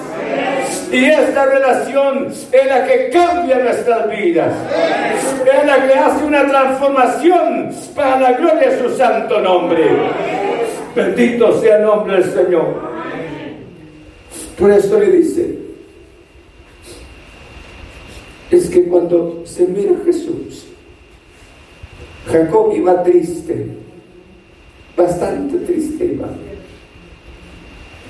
Y 0.92 1.06
esta 1.06 1.46
relación 1.46 2.28
es 2.52 2.66
la 2.66 2.86
que 2.86 3.10
cambia 3.10 3.60
nuestras 3.60 4.10
vidas. 4.10 4.54
Es 5.46 5.66
la 5.66 5.88
que 5.88 5.94
hace 5.94 6.26
una 6.26 6.48
transformación 6.48 7.72
para 7.96 8.20
la 8.20 8.32
gloria 8.34 8.70
de 8.70 8.80
su 8.80 8.98
santo 8.98 9.40
nombre. 9.40 9.86
Bendito 10.96 11.60
sea 11.62 11.78
el 11.78 11.84
nombre 11.84 12.18
del 12.18 12.32
Señor. 12.32 12.92
Por 14.60 14.72
eso 14.72 15.00
le 15.00 15.08
dice, 15.08 15.56
es 18.52 18.70
que 18.70 18.84
cuando 18.84 19.44
se 19.46 19.66
mira 19.66 19.94
a 19.94 20.06
Jesús, 20.06 20.66
Jacob 22.28 22.74
iba 22.76 23.02
triste, 23.02 23.68
bastante 24.96 25.58
triste 25.60 26.06
iba. 26.14 26.30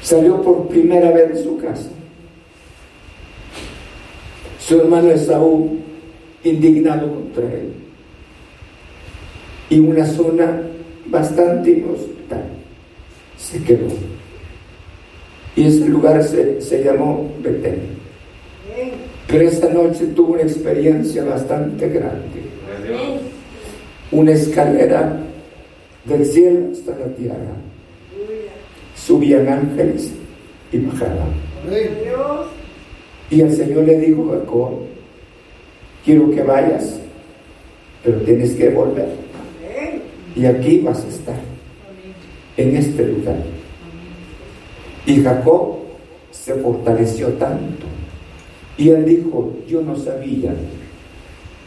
Salió 0.01 0.41
por 0.41 0.67
primera 0.67 1.11
vez 1.11 1.29
de 1.29 1.43
su 1.43 1.57
casa. 1.57 1.89
Su 4.59 4.81
hermano 4.81 5.11
Esaú 5.11 5.77
indignado 6.43 7.13
contra 7.13 7.43
él. 7.45 7.73
Y 9.69 9.79
una 9.79 10.05
zona 10.05 10.63
bastante 11.05 11.71
inhospitable 11.71 12.51
se 13.37 13.63
quedó. 13.63 13.87
Y 15.55 15.67
ese 15.67 15.87
lugar 15.87 16.23
se, 16.23 16.61
se 16.61 16.83
llamó 16.83 17.29
Betel. 17.41 18.00
Pero 19.27 19.47
esta 19.47 19.69
noche 19.69 20.07
tuvo 20.07 20.33
una 20.33 20.41
experiencia 20.41 21.23
bastante 21.23 21.87
grande. 21.87 22.41
Una 24.11 24.31
escalera 24.31 25.17
del 26.05 26.25
cielo 26.25 26.67
hasta 26.73 26.91
la 26.97 27.07
tierra. 27.15 27.55
Subían 28.95 29.47
ángeles 29.47 30.11
y 30.71 30.79
bajaban. 30.79 31.29
Y 33.29 33.41
el 33.41 33.55
Señor 33.55 33.85
le 33.85 33.99
dijo 33.99 34.33
a 34.33 34.39
Jacob, 34.39 34.71
quiero 36.03 36.29
que 36.31 36.43
vayas, 36.43 36.99
pero 38.03 38.17
tienes 38.19 38.51
que 38.53 38.69
volver. 38.69 39.07
Y 40.35 40.45
aquí 40.45 40.79
vas 40.79 41.03
a 41.05 41.07
estar, 41.07 41.39
en 42.57 42.75
este 42.75 43.05
lugar. 43.05 43.37
Y 45.05 45.21
Jacob 45.21 45.77
se 46.31 46.53
fortaleció 46.55 47.29
tanto. 47.33 47.85
Y 48.77 48.89
él 48.89 49.05
dijo, 49.05 49.53
yo 49.67 49.81
no 49.81 49.95
sabía 49.95 50.53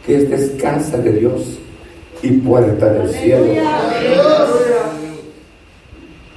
que 0.05 0.17
esta 0.17 0.35
es 0.35 0.49
casa 0.61 0.97
de 0.97 1.13
Dios 1.13 1.59
y 2.21 2.31
puerta 2.31 2.91
del 2.93 3.09
cielo. 3.09 3.45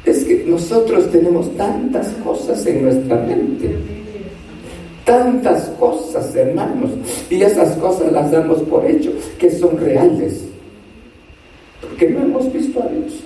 Es 0.05 0.25
que 0.25 0.45
nosotros 0.47 1.11
tenemos 1.11 1.55
tantas 1.57 2.09
cosas 2.25 2.65
en 2.67 2.83
nuestra 2.83 3.17
mente. 3.17 3.77
Tantas 5.05 5.69
cosas, 5.79 6.35
hermanos. 6.35 6.91
Y 7.31 7.43
esas 7.43 7.77
cosas 7.77 8.13
las 8.13 8.31
damos 8.31 8.59
por 8.63 8.85
hecho 8.87 9.13
que 9.39 9.51
son 9.51 9.79
reales. 9.79 10.45
Porque 11.81 12.09
no 12.11 12.21
hemos 12.21 12.53
visto 12.53 12.83
a 12.83 12.87
Dios. 12.87 13.21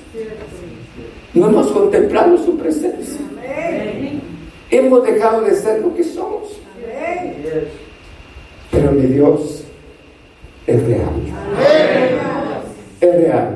No 1.35 1.49
hemos 1.49 1.69
contemplado 1.69 2.39
su 2.39 2.57
presencia. 2.57 3.21
Hemos 4.71 5.05
dejado 5.05 5.43
de 5.43 5.55
ser 5.55 5.81
lo 5.81 5.95
que 5.95 6.05
somos. 6.05 6.62
Pero 8.71 8.93
mi 8.93 9.03
Dios 9.03 9.65
es 10.67 10.87
real. 10.87 11.11
Es 13.01 13.15
real. 13.17 13.55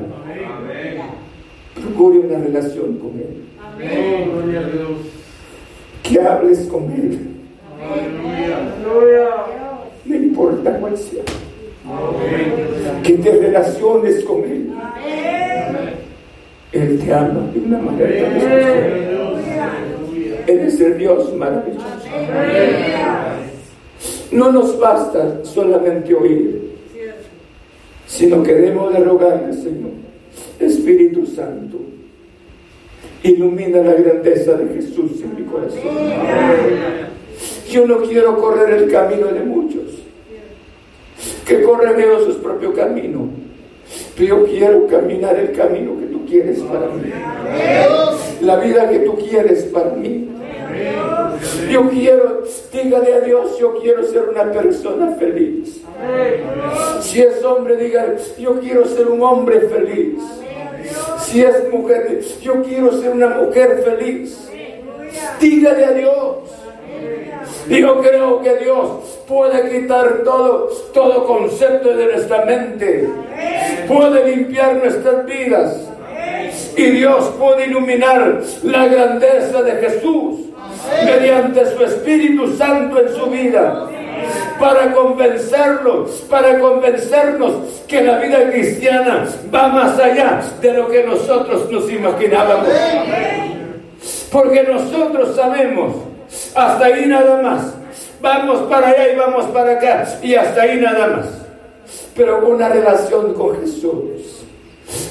Procure 1.73 2.19
una 2.19 2.39
relación 2.39 2.97
con 2.97 3.11
Él. 3.19 3.43
Que 6.03 6.21
hables 6.21 6.59
con 6.67 6.91
Él. 6.91 7.19
No 10.05 10.15
importa 10.15 10.77
cuál 10.79 10.97
sea. 10.97 11.23
Que 13.03 13.13
te 13.13 13.31
relaciones 13.31 14.23
con 14.23 14.43
Él. 14.43 14.71
Él 16.73 16.99
te 16.99 17.13
ama 17.13 17.49
de 17.53 17.59
una 17.59 17.79
manera 17.79 18.27
Él 20.47 20.59
es 20.59 20.79
el 20.81 20.97
Dios 20.97 21.33
maravilloso. 21.35 21.85
No 24.31 24.51
nos 24.51 24.77
basta 24.79 25.43
solamente 25.43 26.13
oír, 26.13 26.73
sino 28.05 28.43
que 28.43 28.53
debemos 28.53 28.93
de 28.93 29.53
Señor, 29.53 29.91
Espíritu 30.59 31.25
Santo, 31.25 31.77
ilumina 33.23 33.81
la 33.81 33.93
grandeza 33.93 34.53
de 34.53 34.73
Jesús 34.75 35.21
en 35.23 35.35
mi 35.35 35.43
corazón. 35.43 35.81
Yo 37.69 37.85
no 37.85 38.01
quiero 38.01 38.37
correr 38.39 38.73
el 38.81 38.91
camino 38.91 39.27
de 39.27 39.41
muchos, 39.41 39.83
que 41.45 41.61
corren 41.63 41.99
ellos 41.99 42.25
su 42.25 42.41
propio 42.41 42.73
camino, 42.73 43.29
pero 44.17 44.39
yo 44.39 44.45
quiero 44.45 44.87
caminar 44.87 45.37
el 45.37 45.51
camino 45.51 45.99
que 45.99 46.05
tú 46.07 46.25
quieres 46.25 46.59
para 46.59 46.87
mí, 46.87 47.11
la 48.41 48.57
vida 48.57 48.89
que 48.89 48.99
tú 48.99 49.17
quieres 49.17 49.63
para 49.65 49.91
mí. 49.91 50.29
Yo 51.71 51.89
quiero, 51.89 52.16
dígale 52.71 53.13
a 53.13 53.19
Dios, 53.21 53.57
yo 53.59 53.79
quiero 53.79 54.03
ser 54.03 54.29
una 54.29 54.51
persona 54.51 55.15
feliz. 55.15 55.81
Si 57.01 57.21
es 57.21 57.43
hombre, 57.43 57.77
diga, 57.77 58.15
yo 58.37 58.59
quiero 58.59 58.85
ser 58.85 59.07
un 59.07 59.21
hombre 59.21 59.61
feliz. 59.61 60.21
Si 61.19 61.41
es 61.41 61.71
mujer, 61.71 62.21
yo 62.41 62.61
quiero 62.63 62.91
ser 62.99 63.11
una 63.11 63.29
mujer 63.29 63.83
feliz. 63.83 64.49
Dígale 65.39 65.85
a 65.85 65.91
Dios. 65.91 66.35
Yo 67.69 68.01
creo 68.01 68.41
que 68.41 68.55
Dios 68.57 68.87
puede 69.27 69.69
quitar 69.69 70.23
todo, 70.23 70.69
todo 70.93 71.25
concepto 71.25 71.95
de 71.95 72.05
nuestra 72.05 72.45
mente. 72.45 73.09
Puede 73.87 74.35
limpiar 74.35 74.75
nuestras 74.75 75.25
vidas. 75.25 75.89
Y 76.77 76.83
Dios 76.83 77.33
puede 77.37 77.65
iluminar 77.65 78.41
la 78.63 78.87
grandeza 78.87 79.63
de 79.63 79.71
Jesús 79.71 80.46
mediante 81.05 81.65
su 81.75 81.83
Espíritu 81.83 82.55
Santo 82.55 82.99
en 82.99 83.15
su 83.15 83.25
vida 83.27 83.89
para 84.59 84.91
convencerlos, 84.93 86.25
para 86.29 86.59
convencernos 86.59 87.83
que 87.87 88.01
la 88.01 88.17
vida 88.17 88.49
cristiana 88.49 89.25
va 89.53 89.67
más 89.67 89.99
allá 89.99 90.41
de 90.61 90.73
lo 90.73 90.87
que 90.87 91.03
nosotros 91.03 91.69
nos 91.71 91.91
imaginábamos. 91.91 92.67
Porque 94.31 94.63
nosotros 94.63 95.35
sabemos, 95.35 95.95
hasta 96.55 96.85
ahí 96.85 97.05
nada 97.05 97.41
más. 97.41 97.73
Vamos 98.19 98.61
para 98.69 98.89
allá 98.89 99.13
y 99.13 99.15
vamos 99.15 99.45
para 99.47 99.73
acá, 99.73 100.07
y 100.23 100.33
hasta 100.35 100.63
ahí 100.63 100.79
nada 100.79 101.07
más. 101.07 101.25
Pero 102.15 102.47
una 102.47 102.67
relación 102.67 103.33
con 103.35 103.61
Jesús, 103.61 104.43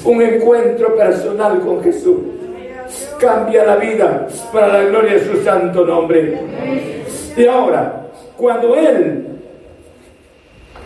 un 0.03 0.21
encuentro 0.21 0.95
personal 0.95 1.61
con 1.61 1.81
Jesús 1.81 2.17
cambia 3.19 3.65
la 3.65 3.75
vida 3.75 4.27
para 4.51 4.67
la 4.67 4.83
gloria 4.83 5.13
de 5.13 5.25
su 5.25 5.43
santo 5.43 5.85
nombre. 5.85 6.37
Y 7.35 7.45
ahora, 7.45 8.07
cuando 8.35 8.75
él 8.75 9.25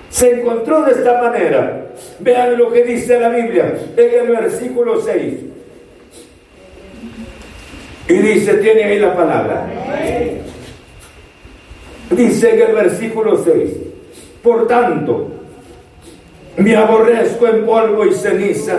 se 0.10 0.40
encontró 0.40 0.84
de 0.84 0.92
esta 0.92 1.22
manera, 1.22 1.86
vean 2.20 2.58
lo 2.58 2.72
que 2.72 2.84
dice 2.84 3.20
la 3.20 3.30
Biblia 3.30 3.74
en 3.96 4.26
el 4.26 4.28
versículo 4.28 5.02
6. 5.02 5.36
Y 8.10 8.14
dice, 8.14 8.56
tiene 8.56 8.84
ahí 8.84 9.00
la 9.00 9.16
palabra. 9.16 9.68
Dice 12.10 12.54
en 12.54 12.62
el 12.62 12.76
versículo 12.76 13.42
6, 13.42 13.70
por 14.44 14.68
tanto, 14.68 15.30
me 16.58 16.76
aborrezco 16.76 17.48
en 17.48 17.66
polvo 17.66 18.06
y 18.06 18.14
ceniza. 18.14 18.78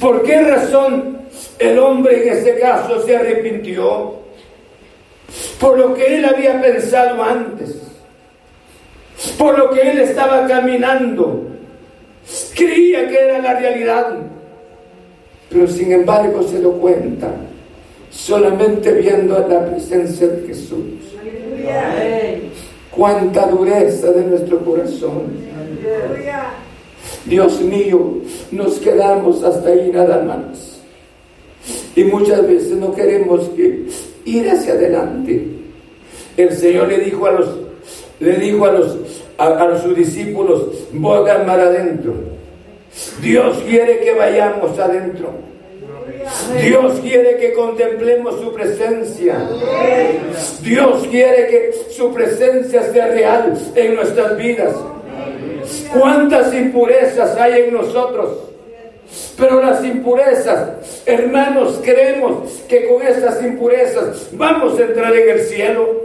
¿Por 0.00 0.22
qué 0.22 0.42
razón 0.42 1.18
el 1.58 1.78
hombre 1.78 2.22
en 2.22 2.38
ese 2.38 2.58
caso 2.58 3.00
se 3.02 3.16
arrepintió 3.16 4.14
por 5.58 5.78
lo 5.78 5.94
que 5.94 6.16
él 6.16 6.24
había 6.24 6.60
pensado 6.60 7.22
antes, 7.22 7.80
por 9.38 9.58
lo 9.58 9.70
que 9.70 9.90
él 9.90 9.98
estaba 9.98 10.46
caminando. 10.46 11.42
Creía 12.54 13.08
que 13.08 13.18
era 13.18 13.38
la 13.38 13.58
realidad, 13.58 14.16
pero 15.50 15.66
sin 15.66 15.92
embargo 15.92 16.42
se 16.42 16.58
lo 16.58 16.72
cuenta 16.72 17.28
solamente 18.10 18.92
viendo 18.92 19.46
la 19.48 19.66
presencia 19.66 20.28
de 20.28 20.46
Jesús. 20.46 20.84
Cuánta 22.90 23.46
dureza 23.46 24.10
de 24.12 24.24
nuestro 24.24 24.64
corazón. 24.64 25.44
Dios 27.26 27.60
mío, 27.60 28.18
nos 28.52 28.78
quedamos 28.78 29.42
hasta 29.42 29.68
ahí 29.68 29.90
nada 29.92 30.22
más. 30.22 30.73
Y 31.96 32.04
muchas 32.04 32.46
veces 32.46 32.72
no 32.72 32.94
queremos 32.94 33.48
que 33.50 33.86
ir 34.24 34.50
hacia 34.50 34.74
adelante. 34.74 35.46
El 36.36 36.52
Señor 36.52 36.88
le 36.88 36.98
dijo 36.98 37.26
a 37.26 37.32
los, 37.32 37.48
le 38.20 38.36
dijo 38.36 38.66
a, 38.66 38.72
los, 38.72 38.98
a, 39.38 39.78
sus 39.82 39.96
discípulos, 39.96 40.64
voy 40.92 41.24
mar 41.46 41.60
adentro. 41.60 42.14
Dios 43.20 43.58
quiere 43.66 44.00
que 44.00 44.12
vayamos 44.14 44.78
adentro. 44.78 45.30
Dios 46.60 47.00
quiere 47.00 47.36
que 47.36 47.52
contemplemos 47.52 48.40
su 48.40 48.52
presencia. 48.52 49.36
Dios 50.62 51.06
quiere 51.10 51.46
que 51.46 51.72
su 51.90 52.12
presencia 52.12 52.82
sea 52.92 53.08
real 53.08 53.54
en 53.74 53.94
nuestras 53.94 54.36
vidas. 54.36 54.74
¿Cuántas 55.92 56.52
impurezas 56.54 57.36
hay 57.36 57.64
en 57.64 57.74
nosotros? 57.74 58.53
Pero 59.36 59.60
las 59.60 59.84
impurezas, 59.84 61.02
hermanos, 61.06 61.80
creemos 61.82 62.62
que 62.68 62.86
con 62.86 63.02
estas 63.02 63.42
impurezas 63.42 64.28
vamos 64.32 64.78
a 64.78 64.82
entrar 64.84 65.14
en 65.14 65.28
el 65.28 65.40
cielo. 65.40 66.04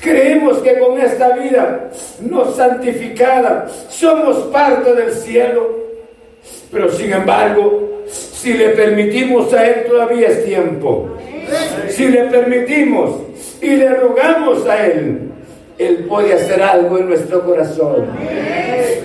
Creemos 0.00 0.58
que 0.58 0.78
con 0.78 0.98
esta 1.00 1.30
vida 1.36 1.90
no 2.20 2.52
santificada 2.52 3.68
somos 3.88 4.36
parte 4.52 4.94
del 4.94 5.12
cielo. 5.12 5.86
Pero 6.70 6.90
sin 6.90 7.12
embargo, 7.12 8.04
si 8.06 8.54
le 8.54 8.70
permitimos 8.70 9.52
a 9.52 9.66
Él 9.66 9.86
todavía 9.88 10.28
es 10.28 10.44
tiempo. 10.44 11.10
Si 11.88 12.08
le 12.08 12.24
permitimos 12.24 13.16
y 13.60 13.76
le 13.76 13.88
rogamos 13.90 14.66
a 14.66 14.86
Él, 14.86 15.30
Él 15.78 16.06
puede 16.08 16.34
hacer 16.34 16.62
algo 16.62 16.98
en 16.98 17.08
nuestro 17.08 17.44
corazón. 17.44 18.06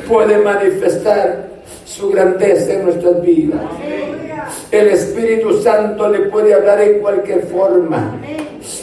Puede 0.07 0.37
manifestar 0.37 1.50
su 1.91 2.09
grandeza 2.09 2.73
en 2.73 2.85
nuestras 2.85 3.21
vidas. 3.21 3.61
El 4.71 4.87
Espíritu 4.87 5.61
Santo 5.61 6.07
le 6.07 6.19
puede 6.29 6.53
hablar 6.53 6.81
en 6.81 6.99
cualquier 6.99 7.43
forma. 7.43 8.17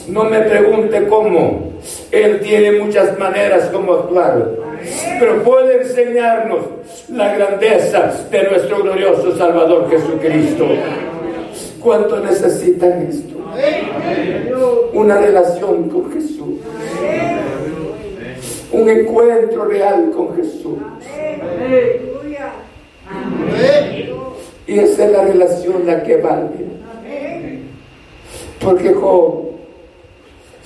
No 0.09 0.25
me 0.25 0.41
pregunte 0.41 1.07
cómo. 1.09 1.73
Él 2.11 2.41
tiene 2.41 2.73
muchas 2.73 3.19
maneras 3.19 3.71
como 3.73 3.95
actuar. 3.95 4.51
Pero 5.19 5.43
puede 5.43 5.83
enseñarnos 5.83 6.61
la 7.11 7.35
grandeza 7.35 8.13
de 8.31 8.43
nuestro 8.45 8.83
glorioso 8.83 9.37
Salvador 9.37 9.89
Jesucristo. 9.91 10.67
¿Cuánto 11.81 12.21
necesitan 12.21 13.09
esto? 13.09 13.39
Una 14.93 15.19
relación 15.19 15.89
con 15.89 16.13
Jesús. 16.13 16.61
Un 18.71 18.89
encuentro 18.89 19.65
real 19.65 20.11
con 20.15 20.37
Jesús. 20.37 20.77
Y 24.67 24.79
esa 24.79 25.07
es 25.07 25.13
la 25.13 25.25
relación 25.25 25.87
la 25.87 26.03
que 26.03 26.17
vale. 26.19 26.69
Porque 28.61 28.93
Job 28.93 29.49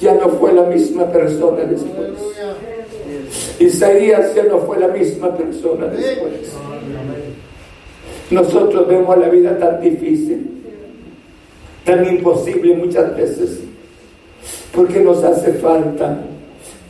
ya 0.00 0.14
no 0.14 0.28
fue 0.30 0.52
la 0.52 0.64
misma 0.64 1.10
persona 1.12 1.62
después. 1.64 2.10
Isaías 3.60 4.34
ya 4.34 4.44
no 4.44 4.58
fue 4.58 4.80
la 4.80 4.88
misma 4.88 5.36
persona 5.36 5.86
después. 5.86 6.52
Nosotros 8.30 8.88
vemos 8.88 9.16
la 9.18 9.28
vida 9.28 9.56
tan 9.58 9.80
difícil, 9.80 10.62
tan 11.84 12.04
imposible 12.06 12.74
muchas 12.74 13.16
veces, 13.16 13.60
porque 14.74 15.00
nos 15.00 15.22
hace 15.22 15.52
falta 15.54 16.18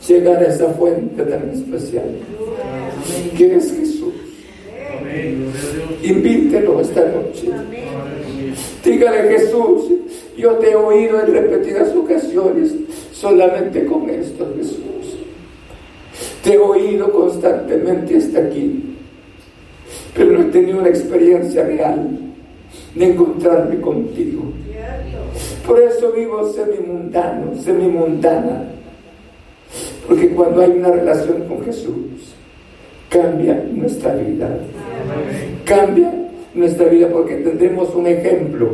llegar 0.07 0.37
a 0.37 0.47
esa 0.47 0.69
fuente 0.69 1.21
tan 1.23 1.49
especial, 1.49 2.05
que 3.37 3.55
es. 3.55 3.92
Invítelo 6.03 6.81
esta 6.81 7.01
noche. 7.05 7.49
Dígale 8.83 9.37
Jesús, 9.37 9.91
yo 10.37 10.51
te 10.53 10.71
he 10.71 10.75
oído 10.75 11.21
en 11.21 11.33
repetidas 11.33 11.95
ocasiones 11.95 12.73
solamente 13.11 13.85
con 13.85 14.09
esto, 14.09 14.51
Jesús. 14.57 14.83
Te 16.43 16.53
he 16.53 16.57
oído 16.57 17.11
constantemente 17.11 18.17
hasta 18.17 18.39
aquí, 18.39 18.97
pero 20.13 20.31
no 20.33 20.41
he 20.41 20.51
tenido 20.51 20.79
una 20.79 20.89
experiencia 20.89 21.63
real 21.63 22.19
de 22.95 23.05
encontrarme 23.05 23.79
contigo. 23.79 24.43
Por 25.65 25.81
eso 25.81 26.11
vivo 26.11 26.51
semimundano, 26.51 27.55
semimundana, 27.63 28.65
porque 30.05 30.29
cuando 30.29 30.61
hay 30.61 30.71
una 30.71 30.91
relación 30.91 31.43
con 31.47 31.63
Jesús, 31.63 32.33
cambia 33.09 33.63
nuestra 33.71 34.13
vida. 34.15 34.49
Cambia 35.65 36.11
nuestra 36.53 36.87
vida 36.87 37.09
porque 37.09 37.35
tendremos 37.35 37.93
un 37.95 38.07
ejemplo 38.07 38.69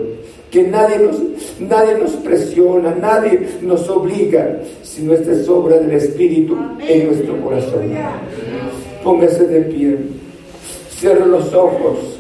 que 0.52 0.64
nadie 0.64 1.00
nos, 1.00 1.18
nadie 1.60 1.96
nos 1.98 2.12
presiona, 2.14 2.96
nadie 2.96 3.48
nos 3.62 3.88
obliga, 3.90 4.60
sino 4.82 5.14
esta 5.14 5.32
es 5.32 5.48
obra 5.48 5.78
del 5.78 5.92
Espíritu 5.92 6.58
en 6.80 7.08
nuestro 7.08 7.40
corazón. 7.42 7.92
Póngase 9.04 9.48
de 9.48 9.62
pie, 9.62 9.98
cierre 10.90 11.26
los 11.26 11.54
ojos 11.54 12.20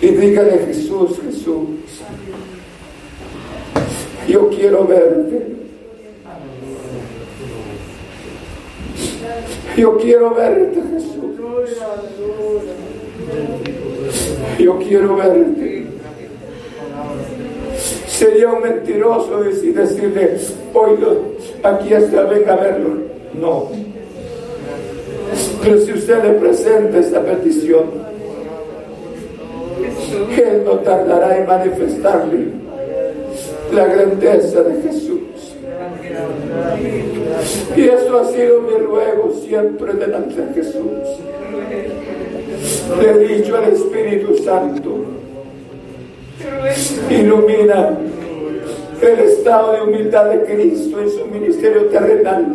y 0.00 0.08
dígale 0.08 0.58
Jesús, 0.66 1.20
Jesús, 1.24 1.68
yo 4.28 4.48
quiero 4.50 4.86
verte. 4.86 5.63
Yo 9.76 9.96
quiero 9.98 10.34
verte, 10.34 10.80
Jesús. 10.92 11.14
Yo 14.58 14.78
quiero 14.78 15.16
verte. 15.16 15.86
Sería 18.06 18.50
un 18.50 18.62
mentiroso 18.62 19.42
decir, 19.42 19.74
decirle, 19.74 20.38
oído, 20.72 21.22
aquí 21.64 21.92
está, 21.92 22.22
venga 22.22 22.54
a 22.54 22.56
verlo. 22.56 22.90
No. 23.34 23.70
Pero 25.62 25.80
si 25.80 25.92
usted 25.92 26.22
le 26.22 26.30
presenta 26.34 26.98
esta 26.98 27.20
petición, 27.22 27.84
Él 30.36 30.62
no 30.64 30.78
tardará 30.78 31.36
en 31.38 31.46
manifestarle 31.46 32.46
la 33.72 33.86
grandeza 33.86 34.62
de 34.62 34.82
Jesús. 34.82 35.23
Y 37.76 37.82
eso 37.82 38.18
ha 38.18 38.24
sido 38.30 38.60
mi 38.60 38.76
ruego 38.84 39.32
siempre 39.44 39.94
delante 39.94 40.40
de 40.40 40.54
Jesús. 40.54 40.84
Le 43.00 43.10
he 43.10 43.36
dicho 43.36 43.56
al 43.56 43.72
Espíritu 43.72 44.36
Santo, 44.38 44.90
ilumina 47.10 47.98
el 49.00 49.18
estado 49.20 49.72
de 49.72 49.82
humildad 49.82 50.30
de 50.30 50.44
Cristo 50.44 51.00
en 51.00 51.10
su 51.10 51.26
ministerio 51.26 51.86
terrenal 51.86 52.46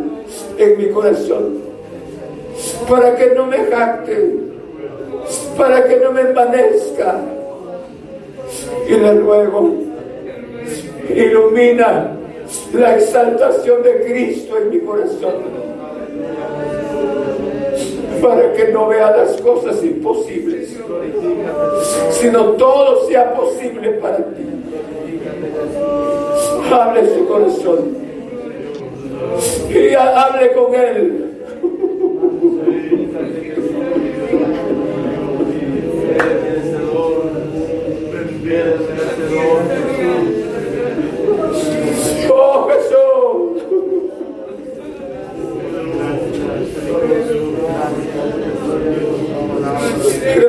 en 0.58 0.78
mi 0.78 0.88
corazón, 0.88 1.58
para 2.88 3.16
que 3.16 3.34
no 3.34 3.46
me 3.46 3.58
jacte, 3.58 4.34
para 5.56 5.84
que 5.84 5.96
no 5.96 6.12
me 6.12 6.22
envanezca. 6.22 7.20
Y 8.88 8.92
le 8.94 9.14
ruego, 9.14 9.74
ilumina 11.14 12.19
la 12.72 12.96
exaltación 12.96 13.82
de 13.82 14.04
Cristo 14.04 14.56
en 14.58 14.70
mi 14.70 14.80
corazón 14.80 15.34
para 18.22 18.52
que 18.52 18.68
no 18.68 18.88
vea 18.88 19.16
las 19.16 19.40
cosas 19.40 19.82
imposibles, 19.82 20.76
sino 22.10 22.44
todo 22.52 23.08
sea 23.08 23.34
posible 23.34 23.90
para 23.92 24.18
ti. 24.18 24.44
Hable 26.72 27.14
su 27.14 27.26
corazón 27.26 27.96
y 29.70 29.94
hable 29.94 30.52
con 30.52 30.74
él. 30.74 31.30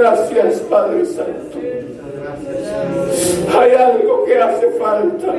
Gracias 0.01 0.61
Padre 0.61 1.05
Santo. 1.05 1.59
Hay 3.55 3.71
algo 3.75 4.25
que 4.25 4.35
hace 4.35 4.71
falta. 4.71 5.31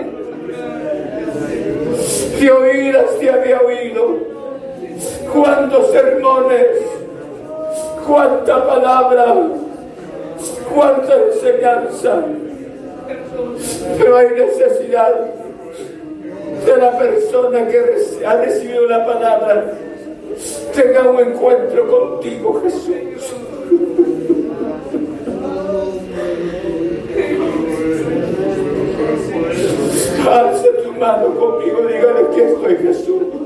De 2.38 2.52
oídas 2.52 3.18
te 3.18 3.28
había 3.28 3.60
oído. 3.60 4.18
Cuántos 5.32 5.90
sermones, 5.90 6.66
cuánta 8.06 8.64
palabra, 8.64 9.34
cuánta 10.72 11.12
enseñanza. 11.16 12.22
Pero 13.98 14.16
hay 14.16 14.28
necesidad 14.30 15.12
de 16.66 16.76
la 16.76 16.98
persona 16.98 17.66
que 17.66 18.24
ha 18.24 18.36
recibido 18.36 18.86
la 18.86 19.04
palabra 19.06 19.72
tenga 20.74 21.10
un 21.10 21.20
encuentro 21.20 21.88
contigo, 21.88 22.62
Jesús. 22.62 23.34
Alza 31.02 31.24
tu 31.24 31.28
mano 31.30 31.40
conmigo, 31.40 31.82
dígale 31.82 32.28
que 32.32 32.44
estoy 32.44 32.76
Jesús. 32.76 33.41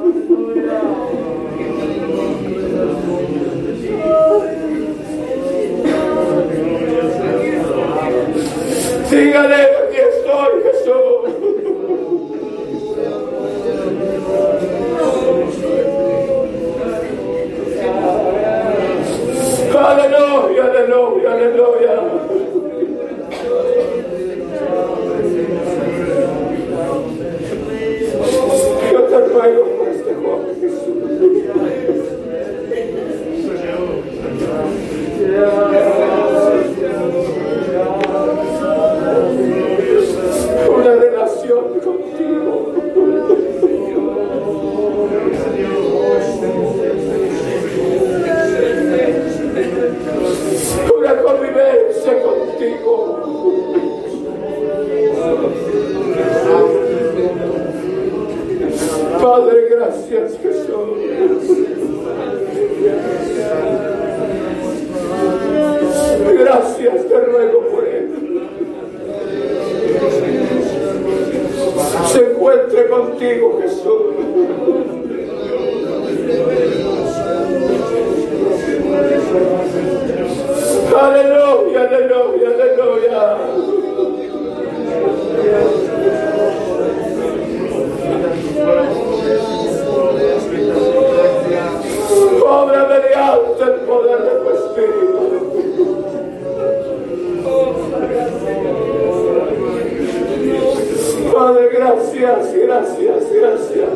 Gracias, 102.76 103.32
gracias. 103.32 103.88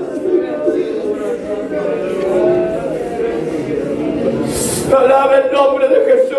Alaba 4.97 5.39
el 5.39 5.53
nombre 5.53 5.89
de 5.89 5.97
Jesús. 6.07 6.37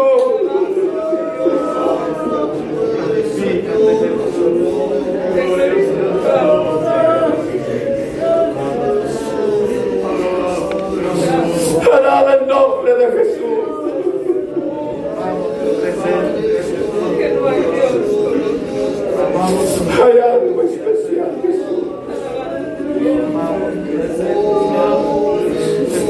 Alaba 11.94 12.34
el 12.36 12.48
nombre 12.48 12.96
de 12.96 13.06
Jesús. 13.12 13.42
Hay 20.04 20.18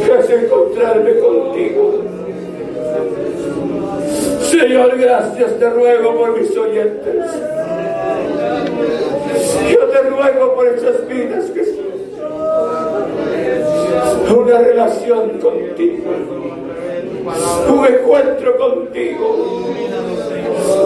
Que 0.06 0.20
es 0.20 0.30
encontrarme 0.30 1.18
contigo. 1.20 2.02
Señor, 4.42 4.98
gracias 4.98 5.60
te 5.60 5.70
ruego 5.70 6.16
por 6.16 6.40
mis 6.40 6.58
oyentes. 6.58 7.26
Yo 9.72 9.86
te 9.86 10.02
ruego 10.10 10.56
por 10.56 10.68
esas 10.68 11.08
vidas, 11.08 11.52
Jesús. 11.54 11.78
Una 14.36 14.60
relación 14.60 15.40
contigo. 15.40 16.12
Un 17.70 17.86
encuentro 17.86 18.58
contigo. 18.58 19.72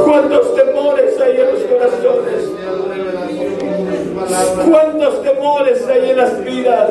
¿Cuántos 0.05 0.55
temores 0.55 1.19
hay 1.19 1.41
en 1.41 1.53
los 1.53 1.63
corazones? 1.63 2.55
¿Cuántos 4.27 5.23
temores 5.23 5.85
hay 5.87 6.09
en 6.09 6.17
las 6.17 6.43
vidas? 6.43 6.89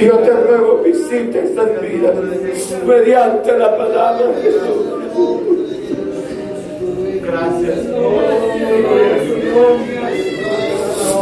Yo 0.00 0.18
te 0.18 0.30
ruego 0.30 0.82
visita 0.84 1.38
estas 1.38 1.80
vidas 1.80 2.14
mediante 2.86 3.58
la 3.58 3.76
palabra 3.76 4.26
de 4.26 4.42
Jesús. 4.42 4.94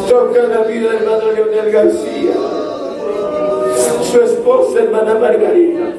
Toca 0.08 0.42
la 0.42 0.62
vida 0.64 0.90
del 0.90 1.02
hermano 1.02 1.32
Leonel 1.32 1.72
García, 1.72 2.32
su 4.10 4.20
esposa 4.20 4.82
hermana 4.82 5.14
Margarita, 5.14 5.94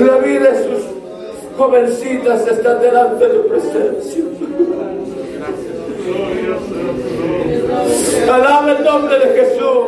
la 0.00 0.16
vida 0.18 0.50
de 0.50 0.64
sus 0.64 0.84
jovencitas 1.56 2.46
está 2.46 2.74
delante 2.74 3.28
de 3.28 3.34
tu 3.34 3.48
presencia. 3.48 4.31
Alaba 8.30 8.72
el 8.72 8.84
nombre 8.84 9.18
de 9.18 9.40
Jesús. 9.40 9.86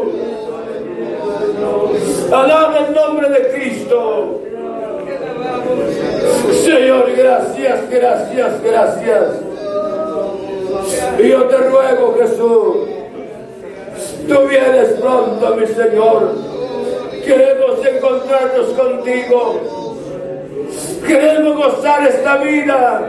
Alaba 2.32 2.78
el 2.78 2.94
nombre 2.94 3.28
de 3.30 3.48
Cristo. 3.52 4.40
Señor, 6.64 7.12
gracias, 7.16 7.90
gracias, 7.90 8.62
gracias. 8.62 9.22
Y 11.18 11.28
yo 11.28 11.44
te 11.44 11.56
ruego, 11.56 12.16
Jesús, 12.18 12.76
tú 14.28 14.48
vienes 14.48 14.88
pronto, 15.00 15.56
mi 15.56 15.66
Señor. 15.66 16.32
Queremos 17.24 17.86
encontrarnos 17.86 18.66
contigo. 18.70 19.60
Queremos 21.06 21.56
gozar 21.56 22.06
esta 22.06 22.36
vida 22.38 23.08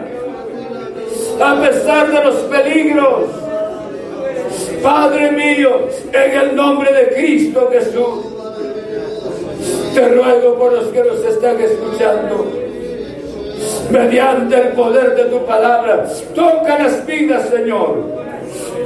a 1.42 1.62
pesar 1.62 2.12
de 2.12 2.24
los 2.24 2.36
peligros. 2.36 3.45
Padre 4.82 5.32
mío, 5.32 5.88
en 6.12 6.32
el 6.40 6.56
nombre 6.56 6.92
de 6.94 7.14
Cristo 7.14 7.70
Jesús, 7.72 8.26
te 9.94 10.10
ruego 10.10 10.56
por 10.56 10.74
los 10.74 10.88
que 10.88 11.04
nos 11.04 11.24
están 11.26 11.60
escuchando, 11.60 12.52
mediante 13.90 14.56
el 14.56 14.68
poder 14.70 15.16
de 15.16 15.26
tu 15.26 15.46
palabra, 15.46 16.06
toca 16.34 16.80
las 16.80 17.06
vidas, 17.06 17.50
Señor. 17.50 18.16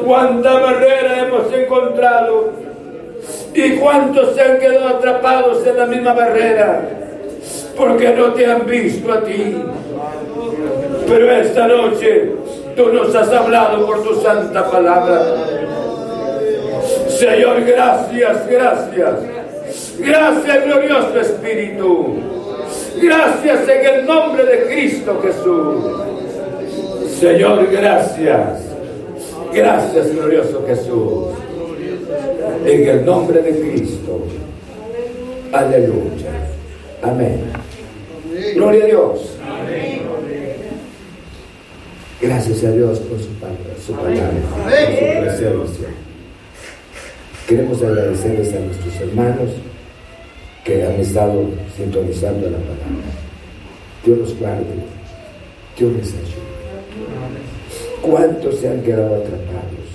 Cuánta 0.05 0.53
barrera 0.53 1.25
hemos 1.25 1.51
encontrado 1.53 2.51
y 3.53 3.71
cuántos 3.71 4.35
se 4.35 4.41
han 4.41 4.59
quedado 4.59 4.87
atrapados 4.87 5.65
en 5.67 5.77
la 5.77 5.85
misma 5.85 6.13
barrera 6.13 6.99
porque 7.79 8.13
no 8.13 8.33
te 8.33 8.45
han 8.45 8.65
visto 8.65 9.11
a 9.11 9.23
ti. 9.23 9.55
Pero 11.07 11.31
esta 11.31 11.67
noche 11.67 12.33
tú 12.79 12.93
nos 12.93 13.13
has 13.13 13.27
hablado 13.27 13.85
por 13.85 14.01
tu 14.03 14.21
santa 14.21 14.71
palabra. 14.71 15.21
Señor, 17.09 17.65
gracias, 17.65 18.49
gracias. 18.49 19.15
Gracias, 19.99 20.65
glorioso 20.65 21.19
Espíritu. 21.19 22.19
Gracias 23.01 23.67
en 23.67 23.85
el 23.85 24.05
nombre 24.05 24.45
de 24.45 24.67
Cristo 24.67 25.19
Jesús. 25.21 27.19
Señor, 27.19 27.67
gracias. 27.69 28.61
Gracias, 29.53 30.15
glorioso 30.15 30.63
Jesús. 30.65 31.27
En 32.65 32.87
el 32.87 33.05
nombre 33.05 33.41
de 33.41 33.59
Cristo. 33.59 34.21
Aleluya. 35.51 36.31
Amén. 37.03 37.51
Gloria 38.55 38.83
a 38.85 38.87
Dios. 38.87 39.39
Gracias 42.21 42.63
a 42.65 42.71
Dios 42.71 42.99
por 42.99 43.17
su 43.17 43.29
palabra, 43.39 43.73
su 43.85 43.93
palabra, 43.93 44.29
por 44.29 44.59
su 44.59 45.67
presencia. 45.67 45.87
Queremos 47.47 47.81
agradecerles 47.81 48.53
a 48.53 48.59
nuestros 48.59 48.95
hermanos 48.95 49.49
que 50.65 50.85
han 50.85 50.99
estado 50.99 51.45
sintonizando 51.77 52.49
la 52.49 52.57
palabra. 52.57 53.07
Dios 54.05 54.17
los 54.17 54.37
guarde, 54.37 54.65
Dios 55.77 55.93
les 55.93 56.07
ayude. 56.09 56.49
¿Cuántos 58.01 58.59
se 58.59 58.67
han 58.69 58.81
quedado 58.81 59.15
atrapados? 59.15 59.89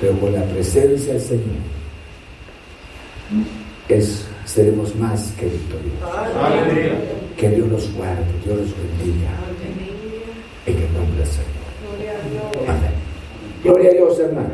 Pero 0.00 0.18
con 0.20 0.32
la 0.34 0.44
presencia 0.44 1.14
del 1.14 1.22
Señor 1.22 1.62
es, 3.88 4.26
seremos 4.44 4.94
más 4.96 5.32
que 5.38 5.46
victoriosos. 5.46 6.10
Que 7.38 7.48
Dios 7.48 7.68
los 7.68 7.94
guarde, 7.94 8.24
Dios 8.44 8.58
los 8.58 8.70
bendiga. 8.76 9.30
En 10.64 10.76
el 10.76 10.92
nombre 10.92 11.18
del 11.18 11.26
Señor. 11.26 12.68
Amén. 12.68 12.92
Gloria 13.64 13.90
a 13.90 13.94
Dios, 13.94 14.18
hermano. 14.18 14.50